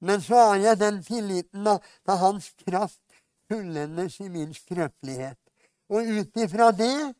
Men 0.00 0.22
så 0.22 0.40
har 0.48 0.56
jeg 0.60 0.80
den 0.80 1.02
tilliten 1.04 1.64
da, 1.64 1.78
til 2.04 2.20
Hans 2.20 2.50
kraft 2.64 3.00
fullendes 3.48 4.18
i 4.20 4.28
min 4.28 4.52
skrøpelighet. 4.54 5.38
Og 5.88 6.10
ut 6.18 6.42
ifra 6.42 6.72
det 6.74 7.14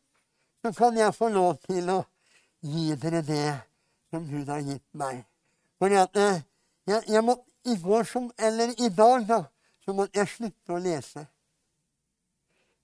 så 0.61 0.73
kan 0.75 0.97
jeg 0.97 1.15
få 1.15 1.29
lov 1.31 1.57
til 1.63 1.89
å 1.93 2.01
gi 2.61 2.93
dere 2.99 3.23
det 3.23 3.55
som 4.11 4.25
Gud 4.27 4.49
har 4.51 4.63
gitt 4.65 4.87
meg. 4.97 5.23
For 5.79 5.93
at 5.93 6.17
eh, 6.17 6.41
jeg, 6.87 7.03
jeg 7.07 7.23
må, 7.23 7.37
I 7.67 7.75
går 7.81 8.03
som, 8.07 8.29
eller 8.37 8.73
i 8.79 8.89
dag, 8.89 9.25
da, 9.27 9.41
så 9.83 9.95
måtte 9.95 10.19
jeg 10.19 10.31
slutte 10.31 10.75
å 10.75 10.81
lese 10.81 11.27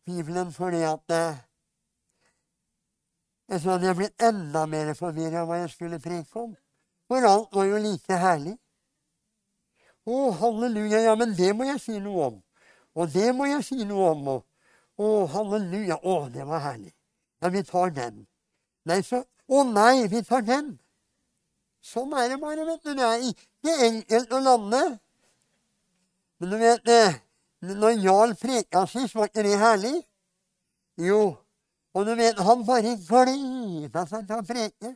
Bibelen 0.04 0.52
fordi 0.52 0.82
at 0.84 1.14
eh, 1.16 1.38
jeg 3.52 3.62
så 3.64 3.74
hadde 3.74 3.88
jeg 3.88 4.00
blitt 4.00 4.24
enda 4.24 4.66
mer 4.68 4.92
forvirra 4.98 5.44
hva 5.48 5.62
jeg 5.62 5.72
skulle 5.72 6.00
preke 6.04 6.40
om. 6.40 6.52
For 7.08 7.26
alt 7.28 7.56
var 7.56 7.68
jo 7.68 7.82
like 7.84 8.18
herlig. 8.20 8.56
Å, 10.04 10.32
halleluja, 10.40 11.00
ja, 11.06 11.14
men 11.16 11.32
det 11.38 11.54
må 11.56 11.68
jeg 11.68 11.80
si 11.80 12.00
noe 12.04 12.30
om. 12.32 12.40
Og 13.00 13.12
det 13.14 13.30
må 13.36 13.48
jeg 13.48 13.64
si 13.66 13.84
noe 13.88 14.10
om. 14.12 14.28
Og, 14.36 14.44
å, 15.00 15.12
halleluja, 15.32 16.00
å, 16.04 16.18
det 16.34 16.46
var 16.48 16.64
herlig. 16.68 16.92
Ja, 17.44 17.52
vi 17.54 17.64
tar 17.68 17.94
den. 17.96 18.26
Nei, 18.88 19.02
så 19.04 19.24
Å 19.54 19.60
nei, 19.68 20.08
vi 20.08 20.22
tar 20.24 20.42
den. 20.48 20.70
Sånn 21.84 22.14
er 22.16 22.30
det 22.32 22.38
bare, 22.40 22.64
vet 22.64 22.86
du. 22.86 22.94
Det 22.96 23.04
er 23.04 23.26
ikke 23.28 23.74
enkelt 23.90 24.32
å 24.32 24.40
lande. 24.40 24.82
Men 26.40 26.54
du 26.54 26.58
vet 26.62 26.86
det, 26.88 27.04
Når 27.64 28.00
Jarl 28.04 28.34
preka 28.36 28.82
sist, 28.92 29.16
var 29.16 29.30
ikke 29.30 29.44
det 29.46 29.56
herlig? 29.60 29.94
Jo. 31.00 31.36
Og 31.96 32.08
du 32.08 32.12
vet, 32.20 32.40
han 32.40 32.66
bare 32.68 32.96
gleda 33.00 34.04
seg 34.10 34.26
til 34.28 34.40
å 34.42 34.48
preke. 34.48 34.92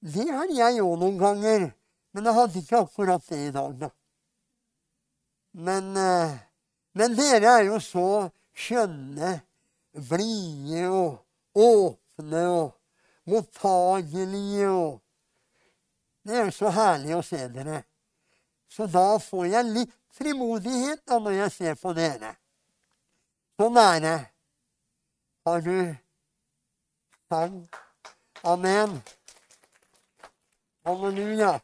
Det 0.00 0.28
har 0.30 0.50
jeg 0.54 0.82
òg 0.82 0.98
noen 1.00 1.18
ganger. 1.18 1.68
Men 2.14 2.28
jeg 2.28 2.34
hadde 2.34 2.60
ikke 2.62 2.82
akkurat 2.82 3.24
det 3.28 3.38
i 3.48 3.50
dag, 3.54 3.74
da. 3.80 3.88
Men, 5.58 5.96
eh, 5.96 6.38
men 6.94 7.16
dere 7.18 7.52
er 7.58 7.64
jo 7.68 7.80
så 7.82 8.30
skjønne, 8.54 9.40
blide 10.08 10.86
og 10.88 11.18
åpne 11.58 12.42
og 12.54 12.72
mottagelige 13.28 14.70
og 14.70 15.04
Det 16.28 16.36
er 16.36 16.44
jo 16.44 16.52
så 16.52 16.68
herlig 16.68 17.14
å 17.16 17.22
se 17.24 17.38
dere. 17.48 17.78
Så 18.68 18.84
da 18.92 19.16
får 19.22 19.46
jeg 19.48 19.70
litt 19.72 19.94
frimodighet 20.12 21.00
da 21.08 21.16
når 21.24 21.38
jeg 21.38 21.54
ser 21.54 21.78
på 21.80 21.94
dere. 21.96 22.34
Sånn 23.56 23.78
er 23.80 24.02
det. 24.04 24.18
Har 25.48 25.64
du 25.64 25.78
sang? 27.30 27.62
Amen. 28.44 29.00
Halleluja. 30.88 31.60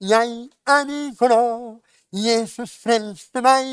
Jeg 0.00 0.48
er 0.66 1.14
glad 1.18 1.80
Jesus 2.12 2.70
frelste 2.82 3.40
meg. 3.42 3.66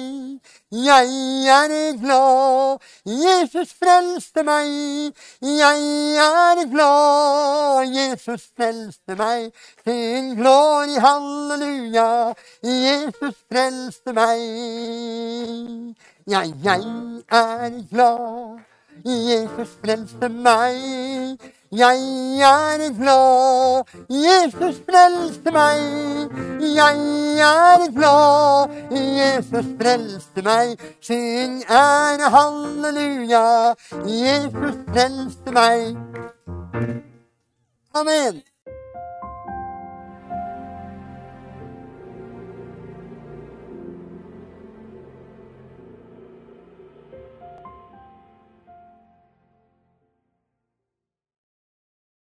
Jeg 0.71 1.07
er 1.47 1.97
glad, 2.01 2.79
Jesus 3.05 3.73
frelste 3.73 4.43
meg. 4.43 5.13
Jeg 5.41 5.83
er 6.25 6.63
glad, 6.71 7.87
Jesus 7.95 8.49
frelste 8.57 9.15
meg. 9.15 9.51
Til 9.83 10.35
glory, 10.39 10.97
halleluja, 11.05 12.33
Jesus 12.63 13.35
frelste 13.51 14.13
meg. 14.13 14.43
Ja, 16.27 16.43
jeg 16.63 16.83
er 17.31 17.81
glad, 17.91 18.59
Jesus 19.05 19.77
frelste 19.83 20.29
meg. 20.29 21.39
Jeg 21.77 21.99
er 22.39 22.93
glad, 22.99 23.83
Jesus 24.09 24.81
frelste 24.89 25.51
meg. 25.51 25.79
Jeg 26.61 26.97
er 27.39 27.91
glad, 27.95 28.69
Jesus 28.91 29.65
frelste 29.81 30.41
meg. 30.45 30.77
Syng 31.01 31.63
ære 31.65 32.29
halleluja, 32.35 33.73
Jesus 34.05 34.77
frelste 34.93 35.51
meg. 35.51 35.97
Amen. 37.95 38.52